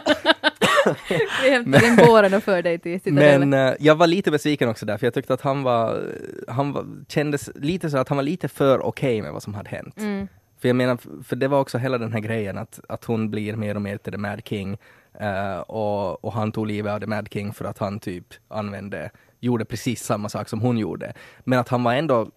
[1.42, 3.50] Vi hämtar in båren och för dig till Citadellen.
[3.50, 6.03] Men eh, jag var lite besviken också där, för jag tyckte att han var,
[6.48, 9.68] han var, kändes lite så att han var lite för okej med vad som hade
[9.70, 9.98] hänt.
[9.98, 10.29] Mm.
[10.61, 13.57] För jag menar, för det var också hela den här grejen att, att hon blir
[13.57, 14.79] mer och mer till The Mad King
[15.20, 19.11] eh, och, och han tog livet av The Mad King för att han typ använde,
[19.40, 21.12] gjorde precis samma sak som hon gjorde.
[21.44, 22.31] Men att han var ändå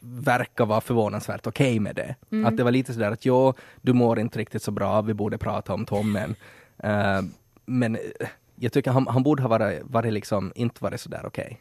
[0.00, 2.14] verkar vara förvånansvärt okej med det.
[2.46, 5.38] Att det var lite sådär att jo, du mår inte riktigt så bra, vi borde
[5.38, 6.34] prata om Tommen.
[6.78, 7.22] Eh,
[7.66, 8.00] men eh,
[8.56, 11.60] jag tycker han, han borde ha varit, varit liksom, inte varit sådär okej.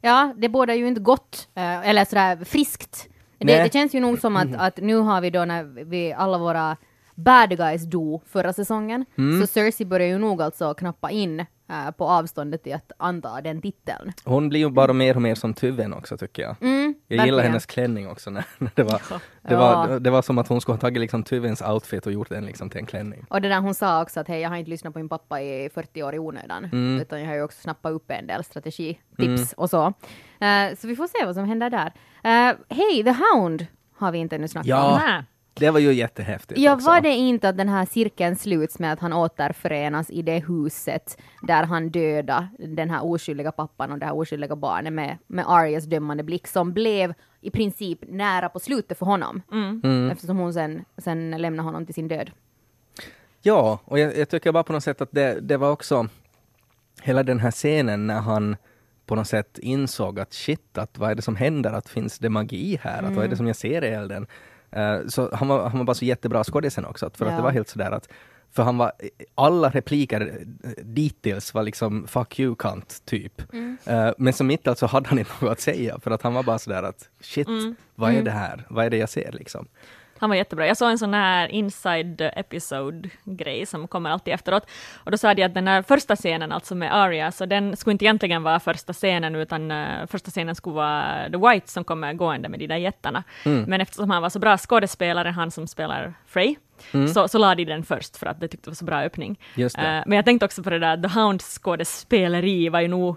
[0.00, 3.08] Ja, det bådar ju inte gott, eller sådär friskt.
[3.38, 6.38] Det, det känns ju nog som att, att nu har vi då när vi alla
[6.38, 6.76] våra
[7.14, 9.04] bad guys dog förra säsongen,
[9.40, 13.62] så Cersei börjar ju nog alltså knappa in eh, på avståndet till att anta den
[13.62, 14.12] titeln.
[14.24, 16.56] Hon blir ju bara mer och mer som Tuven också tycker jag.
[16.60, 18.30] Mm, Jag gillar hennes klänning också.
[18.30, 19.02] När, när det, var,
[19.42, 19.58] det, Ja.
[19.58, 22.46] var, det var som att hon skulle ha tagit liksom Tuvens outfit och gjort den
[22.46, 23.26] liksom till en klänning.
[23.30, 25.40] Och det där hon sa också att hej, jag har inte lyssnat på min pappa
[25.40, 27.00] i 40 år i onödan, Mm.
[27.00, 29.86] utan jag har ju också snappat upp en del strategitips och så.
[30.40, 31.86] Eh, så vi får se vad som händer där.
[32.24, 35.16] Uh, hej, The Hound har vi inte ännu snackat Ja.
[35.18, 35.24] om.
[35.62, 36.86] Det var ju jättehäftigt Ja, också.
[36.86, 41.18] var det inte att den här cirkeln sluts med att han återförenas i det huset
[41.42, 45.84] där han dödade den här oskyldiga pappan och det här oskyldiga barnet med, med Arias
[45.84, 49.42] dömande blick som blev i princip nära på slutet för honom.
[49.52, 50.10] Mm.
[50.10, 52.30] Eftersom hon sen, sen lämnade honom till sin död.
[53.42, 56.08] Ja, och jag, jag tycker bara på något sätt att det, det var också
[57.02, 58.56] hela den här scenen när han
[59.06, 61.72] på något sätt insåg att shit, att vad är det som händer?
[61.72, 63.02] Att finns det magi här?
[63.02, 64.26] Att vad är det som jag ser i elden?
[64.72, 67.36] Eh, så han var, han var bara så jättebra skådisen också, att för att Ja.
[67.36, 68.08] det var helt sådär att
[68.50, 68.92] för han var,
[69.34, 70.38] alla repliker
[70.82, 73.42] dittills var liksom fuck you kant typ.
[73.84, 76.42] Eh, men som mitt alltså hade han inte något att säga för att han var
[76.42, 77.48] bara sådär att shit,
[77.94, 78.66] vad är det här?
[78.70, 79.68] Vad är det jag ser liksom?
[80.22, 80.66] Han var jättebra.
[80.66, 84.66] Jag såg en sån här inside episode-grej som kommer alltid efteråt.
[84.96, 87.92] Och då sa de att den här första scenen, alltså med Arya, så den skulle
[87.92, 92.12] inte egentligen vara första scenen, utan uh, första scenen skulle vara The White som kommer
[92.12, 93.24] gående med de där jättarna.
[93.66, 96.56] Men eftersom han var så bra skådespelare, han som spelar Frey,
[97.14, 99.40] så, så la de den först för att de tyckte det var så bra öppning.
[99.54, 99.62] Det.
[99.62, 103.16] Eh, men jag tänkte också på det där, The Hounds skådespeleri var ju nog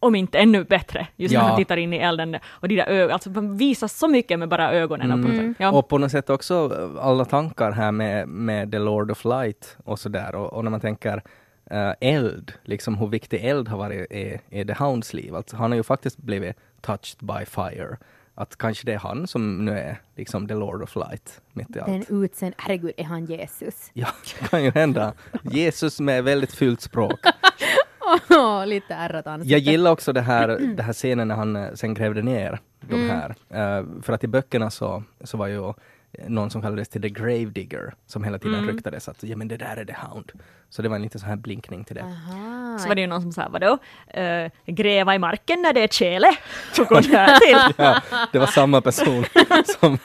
[0.00, 1.46] om inte ännu bättre, just när Ja.
[1.46, 2.36] han tittar in i elden.
[2.48, 5.12] Och de där ögonen, alltså man visar så mycket med bara ögonen.
[5.12, 5.70] och på- Ja.
[5.70, 9.98] Och på något sätt också alla tankar här med, med The Lord of Light och
[9.98, 10.34] sådär.
[10.34, 11.22] Och, och när man tänker
[11.70, 15.34] eh, eld, liksom hur viktig eld har varit i, i The Hounds liv.
[15.34, 17.96] Alltså, han har ju faktiskt blivit touched by fire.
[18.38, 21.80] Att kanske det är han som nu är liksom The Lord of Light mitt i
[21.80, 22.08] allt.
[22.08, 23.90] Den utsänd, herregud, är han Jesus?
[23.92, 24.06] Ja,
[24.40, 25.12] det kan ju hända.
[25.42, 27.20] Jesus med väldigt fult språk.
[28.66, 29.46] Lite ärrat.
[29.46, 33.10] Jag gillar också det här, det här scenen när han eh, sen grävde ner de
[33.10, 33.34] här.
[33.50, 35.72] Eh, för att i böckerna så, så var ju
[36.28, 39.76] någon som kallades till The Gravedigger som hela tiden ryktades att ja men det där
[39.76, 40.32] är The Hound.
[40.76, 42.02] Så det var en liten sån här blinkning till det.
[42.02, 42.78] Aha.
[42.78, 43.72] Så var det ju någon som sa, vadå,
[44.18, 46.26] uh, gräva i marken när det är tjäle?
[46.72, 47.74] Så går det här till.
[47.84, 48.00] Ja,
[48.32, 49.24] det var samma person
[49.80, 49.98] som, som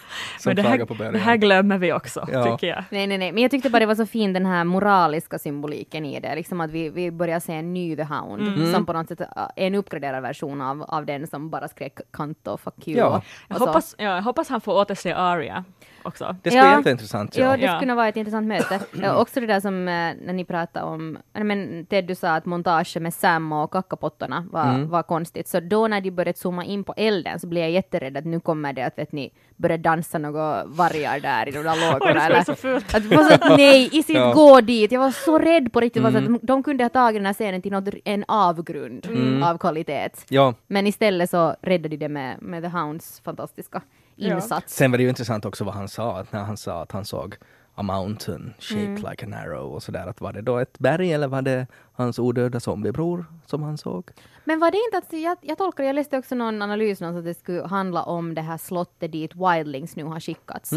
[0.45, 1.15] Men det klagade här, på det början.
[1.15, 2.43] här glömmer vi också, Ja.
[2.43, 2.83] tycker jag.
[2.89, 6.05] Nej, nej, nej, men jag tyckte bara det var så fin den här moraliska symboliken
[6.05, 8.73] i det, liksom att vi, vi börjar se en ny The Hound, Mm.
[8.73, 12.47] som på något sätt är en uppgraderad version av, av den som bara skrek kant
[12.47, 12.97] och fuck you.
[12.99, 13.05] Ja.
[13.17, 15.63] och, Jag och hoppas, ja, jag hoppas han får återse Arya
[16.03, 16.35] också.
[16.43, 16.69] Det skulle Ja.
[16.69, 17.37] vara jätteintressant.
[17.37, 17.57] Ja, Ja.
[17.57, 17.75] det Ja.
[17.77, 18.79] skulle vara ett intressant möte.
[19.01, 19.93] Ja, också det där som eh,
[20.25, 24.63] när ni pratade om, men Ted du sa att montaget med Sam och kackapottorna var,
[24.69, 24.89] Mm.
[24.89, 25.47] var konstigt.
[25.47, 28.39] Så då när de började zooma in på elden så blev jag jätterädd att nu
[28.39, 32.25] kommer det att vet ni, börja dansa några vargar där i de där lågorna.
[32.25, 32.95] eller- så fult.
[32.95, 34.33] Att var så att nej, i sitt Ja.
[34.33, 34.91] gå dit.
[34.91, 35.99] Jag var så rädd på riktigt.
[36.03, 36.15] Mm.
[36.15, 36.27] Mm.
[36.29, 39.43] Så att de, de kunde ha tagit den här scenen till något, en avgrund Mm.
[39.43, 40.09] av kvalitet.
[40.29, 40.53] ja.
[40.67, 44.10] Men istället så räddade de det med, med The Hounds fantastiska Ja.
[44.21, 44.75] Insats.
[44.75, 47.05] Sen var det ju intressant också vad han sa, att när han sa att han
[47.05, 47.35] såg
[47.75, 49.09] a mountain shaped Mm.
[49.11, 50.07] like an arrow och sådär.
[50.07, 54.09] Att var det då ett berg eller var det hans odöda zombiebror som han såg?
[54.45, 57.25] Men var det inte att, jag, jag tolkar, jag läste också någon analys någonstans att
[57.25, 60.71] det skulle handla om det här slottet dit Wildlings nu har skickats.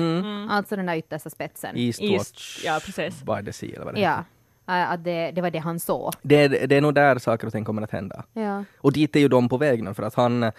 [0.50, 1.76] Alltså den där yttersta spetsen.
[1.76, 3.22] Eastwatch East- ja, precis.
[3.22, 4.10] by the sea eller vad det Ja.
[4.10, 4.24] heter.
[4.68, 6.12] Eh, att det, det var det han såg.
[6.22, 8.24] Det, är- det är nog där saker och ting kommer att hända.
[8.32, 8.64] Ja.
[8.78, 10.52] Och dit är ju de på väg nu för att han, eh,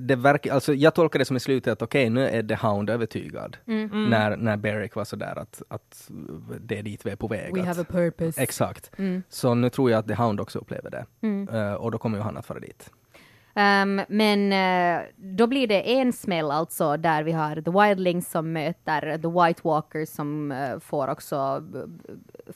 [0.00, 2.90] det verkar, alltså jag tolkar det som i slutet att okej, nu är The Hound
[2.90, 3.56] övertygad.
[3.66, 4.10] Mm.
[4.10, 6.10] När, när Beric var sådär att, att
[6.60, 7.54] det är dit vi är på väg.
[7.54, 8.42] We att, have a purpose.
[8.42, 8.90] Exakt.
[8.98, 9.22] Mm.
[9.28, 11.06] Så nu tror jag att The Hound också upplever det.
[11.22, 11.48] Mm.
[11.48, 12.90] Eh, och då kommer ju han att fara dit.
[13.54, 18.52] Ehm, men eh, då blir det en smäll alltså där vi har The Wildlings som
[18.52, 21.78] möter The White Walkers som eh, får också b-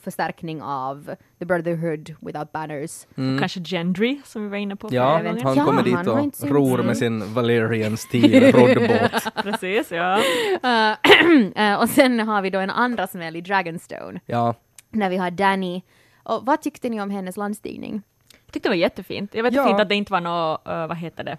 [0.05, 3.07] förstärkning av The Brotherhood Without Banners.
[3.41, 4.95] Kanske Gendry, som vi var inne på Mm.
[4.97, 5.25] Ja, han
[5.57, 5.73] Ja, kommer
[6.13, 9.33] han dit och ror med sin Valerian Steel roddbåt.
[9.43, 10.21] Precis, ja.
[11.57, 14.55] Eh, och sen har vi då en andra smäll i Dragonstone Ja,
[14.91, 15.83] när vi har Danny.
[16.23, 18.03] Och vad tyckte ni om hennes landstigning?
[18.57, 19.35] Tyckte det var jättefint.
[19.35, 19.67] Jag vet Ja.
[19.67, 21.39] fint att det inte var något, uh, vad heter det,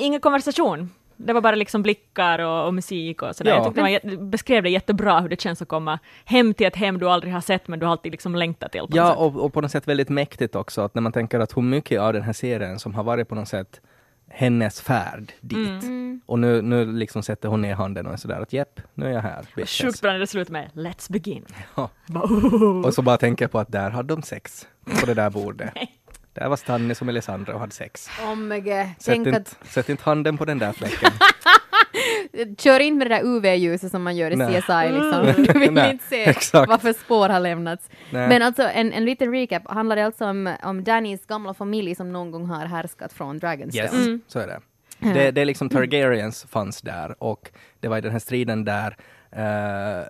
[0.00, 0.90] ingen konversation.
[1.16, 3.50] Det var bara liksom blickar och, och musik och sådär.
[3.50, 3.56] Ja.
[3.56, 6.98] Jag tyckte jät- beskrev det jättebra hur det känns att komma hem till ett hem
[6.98, 8.86] du aldrig har sett men du alltid liksom längtat till.
[8.88, 11.62] Ja och, och på något sätt väldigt mäktigt också, att när man tänker att hur
[11.62, 13.80] mycket av den här serien som har varit på något sätt
[14.30, 15.82] hennes färd dit.
[15.82, 16.20] Mm.
[16.26, 19.10] Och nu, nu liksom sätter hon ner handen och är sådär att jepp, nu är
[19.10, 19.44] jag här.
[19.56, 21.44] bitches." Sjukt bra när det slutar med ”Let's begin”.
[21.76, 21.90] Ja.
[22.06, 22.86] Bara, oh.
[22.86, 24.66] Och så bara tänker jag på att där hade de sex
[25.00, 25.72] på det där bordet.
[26.38, 28.10] Där var Stannis och Melisandre och hade sex.
[28.22, 28.86] Oh my God.
[28.98, 31.10] Sätt inte, att, sätt inte handen på den där fläcken.
[32.58, 34.62] kör in med det där UV-ljuset som man gör i Nej.
[34.62, 35.44] CSI liksom.
[35.52, 36.68] Du vill Nej, inte se exakt.
[36.68, 37.90] vad för spår har lämnats.
[38.10, 38.28] Nej.
[38.28, 42.12] Men alltså en, en liten recap, handlar det alltså om, om Dannys gamla familj som
[42.12, 43.84] någon gång har härskat från Dragonstone?
[43.84, 44.60] Yes, så är det.
[44.98, 48.96] Det, det är liksom Targaryens fanns där och det var i den här striden där
[49.32, 50.06] eh,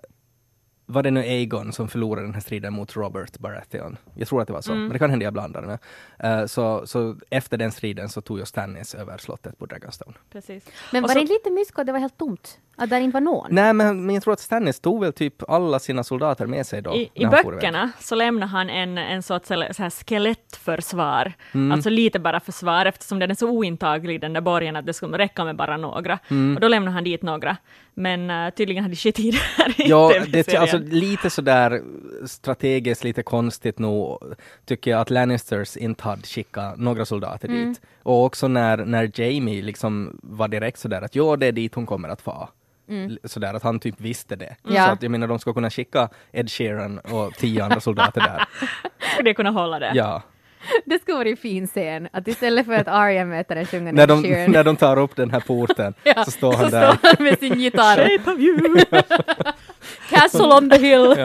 [0.91, 3.97] var det nu Aegon som förlorade den här striden mot Robert Baratheon?
[4.15, 5.79] Jag tror att det var så, men det kan hända jag blandar.
[6.19, 10.15] Eh, så, så efter den striden så tog ju Stannis över slottet på Dragonstone.
[10.33, 10.65] Precis.
[10.93, 12.59] Men Och var så- det inte lite mysko det var helt tomt?
[12.79, 13.47] Att där inte var någon?
[13.51, 16.83] Nej, men, men jag tror att Stannis tog väl typ alla sina soldater med sig
[16.83, 16.95] då.
[16.95, 21.73] I, I böckerna så lämnar han en, en sorts så här skelettförsvar, Mm.
[21.73, 25.19] alltså lite bara försvar eftersom den är så ointaglig den där borgen att det skulle
[25.19, 26.19] räcka med bara några.
[26.31, 26.55] Mm.
[26.55, 27.57] Och då lämnar han dit några.
[27.95, 31.83] Men uh, tydligen hade skit i det här Ja, det är alltså lite sådär
[32.27, 34.19] strategiskt, lite konstigt nog,
[34.65, 37.69] tycker jag att Lannisters inte hade skickat några soldater Mm.
[37.69, 37.81] dit.
[38.03, 41.87] Och också när, när Jamie liksom var direkt sådär att ja, det är dit hon
[41.87, 42.49] kommer att få.
[42.89, 44.57] L- Sådär att han typ visste det.
[44.65, 44.77] Mm.
[44.77, 44.85] Ja.
[44.87, 48.45] Så att jag menar, de ska kunna skicka Ed Sheeran och tio andra soldater där.
[49.15, 49.93] Skulle jag kunna hålla det?
[49.95, 50.23] Ja.
[50.85, 54.07] Det skulle vara en fin scen, att istället för att Arya möter en sjungande När
[54.07, 56.93] de, Sheeran, när de tar upp den här porten Ja, så står han så där.
[56.97, 57.97] står han med sin gitarr.
[58.19, 58.81] Shape of you!
[60.11, 61.17] Castle on the hill!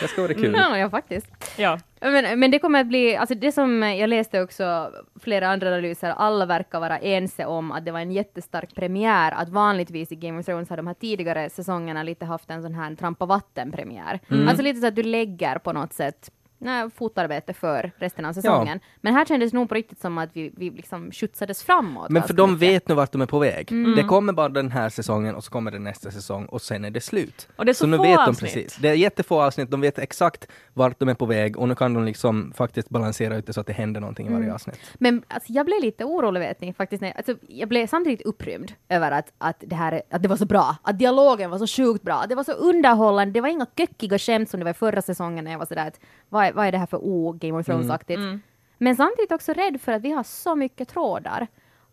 [0.00, 0.54] Det ska vara kul.
[0.56, 1.54] Ja, ja, faktiskt.
[1.56, 1.78] ja.
[2.00, 6.10] Men, men det kommer att bli, alltså det som jag läste också, flera andra analyser,
[6.10, 10.40] alla verkar vara ense om att det var en jättestark premiär, att vanligtvis i Game
[10.40, 14.20] of Thrones har de här tidigare säsongerna lite haft en sån här trampa vatten-premiär.
[14.48, 16.30] Alltså lite så att du lägger på något sätt
[16.64, 18.80] nej, fotarbete för resten av säsongen.
[19.00, 22.10] Men här kändes nog på riktigt som att vi, vi liksom skjutsades framåt.
[22.10, 22.68] Men för de mycket.
[22.68, 23.72] vet nu vart de är på väg.
[23.72, 23.96] Mm.
[23.96, 26.90] Det kommer bara den här säsongen och så kommer det nästa säsong och sen är
[26.90, 27.48] det slut.
[27.56, 28.52] Och det är så nu få vet de avsnitt.
[28.54, 28.76] precis.
[28.76, 31.94] Det är jättefå avsnitt, de vet exakt vart de är på väg och nu kan
[31.94, 34.54] de liksom faktiskt balansera ut det så att det händer någonting i varje Mm.
[34.54, 34.78] avsnitt.
[34.94, 37.00] Men alltså, jag blev lite orolig vet ni, faktiskt.
[37.02, 40.46] När, alltså, jag blev samtidigt upprymd över att, att, det här, att det var så
[40.46, 43.66] bra, att dialogen var så sjukt bra, att det var så underhållande, det var inga
[43.76, 46.52] kökiga skämt som det var i förra säsongen när jag var sådär att vad är,
[46.54, 48.20] vad är det här för o-Game of Thrones-aktigt?
[48.78, 51.46] Men samtidigt också rädd för att vi har så mycket trådar.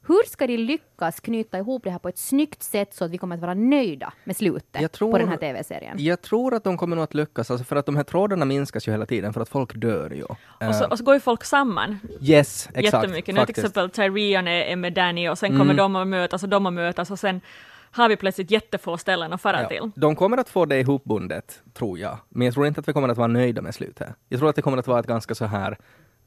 [0.08, 3.18] Hur ska de lyckas knyta ihop det här på ett snyggt sätt så att vi
[3.18, 5.96] kommer att vara nöjda med slutet tror- på den här TV-serien?
[6.00, 8.88] Jag tror att de kommer nog att lyckas, alltså för att de här trådarna minskas
[8.88, 10.24] ju hela tiden för att folk dör ju.
[10.24, 13.04] Och, så, Eh, och så går ju folk samman yes, exakt.
[13.04, 13.36] jättemycket.
[13.36, 16.50] Nu till exempel Tyrion är, är med Danny och sen kommer de att mötas och
[16.50, 17.42] de att mötas och sen
[17.92, 19.68] har vi plötsligt jättefå ställen att fara Ja.
[19.70, 19.92] till.
[19.96, 22.18] De kommer att få det ihopbundet, tror jag.
[22.30, 24.10] Men jag tror inte att vi kommer att vara nöjda med slutet.
[24.30, 25.78] Jag tror att det kommer att vara ett ganska så här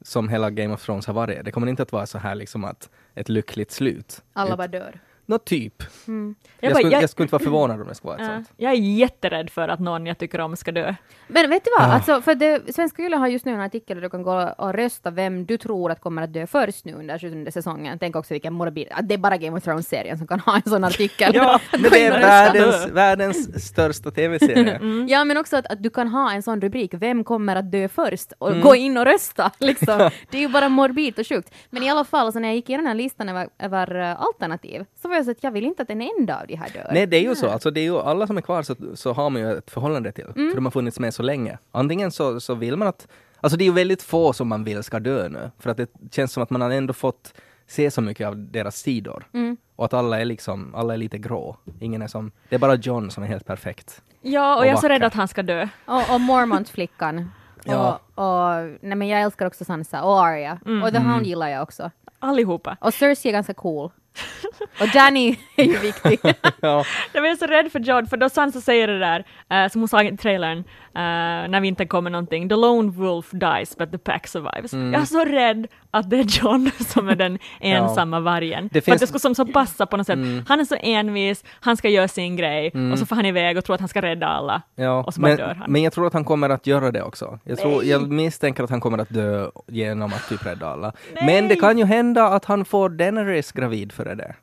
[0.01, 1.45] som hela Game of Thrones har varit.
[1.45, 4.23] Det kommer inte att vara så här liksom att ett lyckligt slut.
[4.33, 4.99] Alla bara dör.
[5.27, 5.73] Nå typ.
[6.05, 8.27] Jag Jag, bara- skulle, jag- jag skulle inte vara förvånad om det skulle vara ett
[8.27, 8.35] Ja.
[8.35, 8.51] sånt.
[8.57, 10.95] Jag är jätterädd för att någon jag tycker om ska dö.
[11.27, 11.93] Men vet du vad, Ah.
[11.93, 14.73] alltså, för det, Svenska Yle har just nu en artikel där du kan gå och
[14.73, 17.99] rösta vem du tror att kommer att dö först nu under 27 säsongen.
[17.99, 20.61] Tänk också vilken morbid, att det är bara Game of Thrones-serien som kan ha en
[20.69, 21.31] sån artikel.
[21.35, 24.79] Ja, Men det är världens, världens största tv-serie.
[25.07, 27.87] Ja, men också att, att du kan ha en sån rubrik, vem kommer att dö
[27.87, 28.33] först?
[28.37, 28.61] Och Mm.
[28.61, 30.09] gå in och rösta, liksom.
[30.31, 31.53] Det är ju bara morbid och sjukt.
[31.69, 34.21] Men i alla fall, så när jag gick igenom den här listan över, över eh,
[34.21, 36.69] alternativ, så var jag så att jag vill inte att en enda av de här
[36.69, 36.89] dör.
[36.93, 37.49] Nej, det är ju så.
[37.49, 40.11] Alltså, det är ju, alla som är kvar så, så har man ju ett förhållande
[40.11, 40.25] till.
[40.35, 40.49] Mm.
[40.49, 41.57] För de har funnits med så länge.
[41.71, 43.07] Antingen så, så vill man att...
[43.41, 45.51] Alltså det är ju väldigt få som man vill ska dö nu.
[45.59, 47.33] För att det känns som att man har ändå fått
[47.67, 49.27] se så mycket av deras sidor.
[49.33, 49.57] Mm.
[49.75, 51.57] Och att alla är liksom, alla är lite grå.
[51.79, 54.01] Ingen är som, det är bara John som är helt perfekt.
[54.21, 55.67] Ja, och, Och jag är så rädd att han ska dö.
[55.85, 57.31] Och, och Mormont-flickan.
[57.67, 57.99] Ja.
[58.15, 60.53] Och, och, nej men jag älskar också Sansa och Arya.
[60.83, 61.05] Och The Mm.
[61.11, 61.91] Hound gillar jag också.
[62.19, 62.77] Allihopa.
[62.81, 63.91] Och Cersei är ganska cool.
[64.81, 66.19] Och Danny är ju viktig.
[66.61, 66.83] ja.
[67.13, 69.87] Jag var så rädd för John, för då Sansa säger det där, eh, som hon
[69.87, 73.97] sa i trailern, eh, när vi inte kommer någonting, the lone wolf dies but the
[73.97, 74.73] pack survives.
[74.73, 74.93] Mm.
[74.93, 78.69] Jag är så rädd att det är John som är den ensamma vargen.
[78.71, 80.19] Det För att finns- det skulle som så passa på något sätt.
[80.47, 83.65] Han är så envis, han ska göra sin grej, och så får han iväg och
[83.65, 84.61] tror att han ska rädda alla.
[84.75, 85.71] Ja, Och så bara men, dör han.
[85.71, 87.39] men jag tror att han kommer att göra det också.
[87.43, 90.93] Jag, tror, jag misstänker att han kommer att dö genom att typ rädda alla.
[91.25, 94.35] Men det kan ju hända att han får Daenerys gravid före det.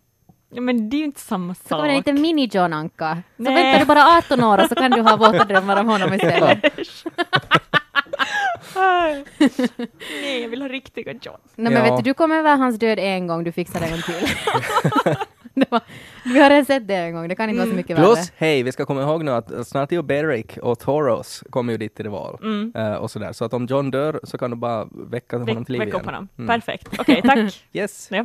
[0.54, 2.06] Ja, men det är ju inte samma Så kommer det sak.
[2.06, 3.22] lite mini-John Anka.
[3.36, 3.54] Så Nej.
[3.54, 6.62] väntar du bara 18 år och så kan du ha våta drömmar om honom istället.
[10.22, 11.36] Nej, jag vill ha riktiga John.
[11.56, 11.94] Nej, men Ja.
[11.96, 14.28] vet du, du kom över hans död en gång, du fixar det en till.
[15.70, 15.80] var,
[16.24, 18.06] vi har redan sett det en gång, det kan inte vara så mycket värre.
[18.06, 21.72] Plus, hej, vi ska komma ihåg nu att snart är ju Beric och Thoros kommer
[21.72, 22.38] ju dit till val.
[22.74, 23.32] Eh, och sådär.
[23.32, 25.94] Så att om John dör så kan du bara väcka honom Väck, till liv väck
[25.94, 26.14] upp igen.
[26.14, 26.28] honom.
[26.38, 26.48] Mm.
[26.48, 26.88] Perfekt.
[26.98, 27.38] Okej, tack.
[27.72, 28.08] Yes.
[28.10, 28.24] ja.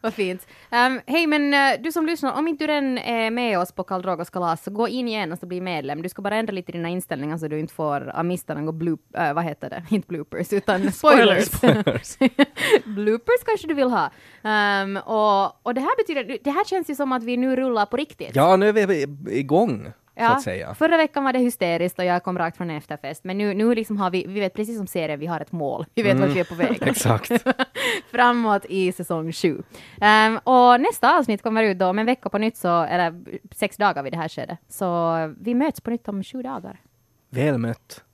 [0.00, 0.46] Vad fint.
[0.70, 3.84] Um, Hej, men eh, du som lyssnar, om inte du redan är med oss på
[3.84, 6.02] Karl Drogos kalas, så gå in igen och så bli medlem.
[6.02, 9.00] Du ska bara ändra lite dina inställningar så du inte får av misstag några bloop,
[9.16, 11.50] eh, vad heter det, inte bloopers, utan spoilers.
[12.84, 14.10] bloopers kanske du vill ha.
[14.82, 17.86] Um, och, och det här betyder, det här känns ju som att vi nu rullar
[17.86, 18.36] på riktigt.
[18.36, 20.74] Ja, nu är vi igång, så att säga.
[20.74, 23.74] Förra veckan var det hysteriskt och jag kom rakt från en efterfest, men nu, nu
[23.74, 25.86] liksom har vi, vi vet precis som serien, vi har ett mål.
[25.94, 26.78] Vi vet vart vi är på väg.
[26.86, 27.32] Exakt.
[28.10, 29.62] Framåt i säsong sju.
[30.00, 33.14] Ehm, och nästa avsnitt kommer ut då om en vecka på nytt, så, eller
[33.54, 34.58] sex dagar vid det här skedet.
[34.68, 36.80] Så vi möts på nytt om sju dagar.
[37.30, 38.04] Väl mött.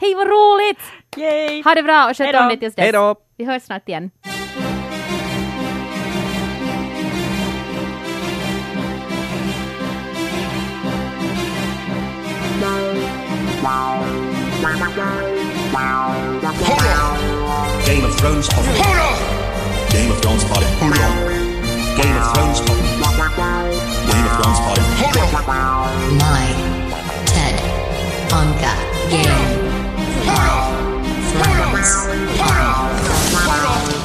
[0.00, 0.78] Hej vad roligt!
[1.16, 1.62] Yay!
[1.62, 2.82] Ha det bra och sköt om dig tills dess.
[2.82, 3.14] Hej då!
[3.36, 4.10] Vi hörs snart igen.
[14.98, 17.86] Hold on.
[17.86, 18.74] Game of Thrones Hold on.
[19.90, 20.70] Game of Thrones Hold on.
[21.96, 22.82] Game of Thrones horror.
[24.10, 24.58] Game of Thrones
[24.98, 25.62] Hold on.
[26.18, 26.50] My
[27.26, 27.54] Ted
[28.34, 28.74] Anka
[29.10, 29.30] Game
[30.26, 30.74] Hold on.
[31.38, 31.78] Hold on.
[32.38, 32.90] Hold on.
[33.46, 33.97] Hold on.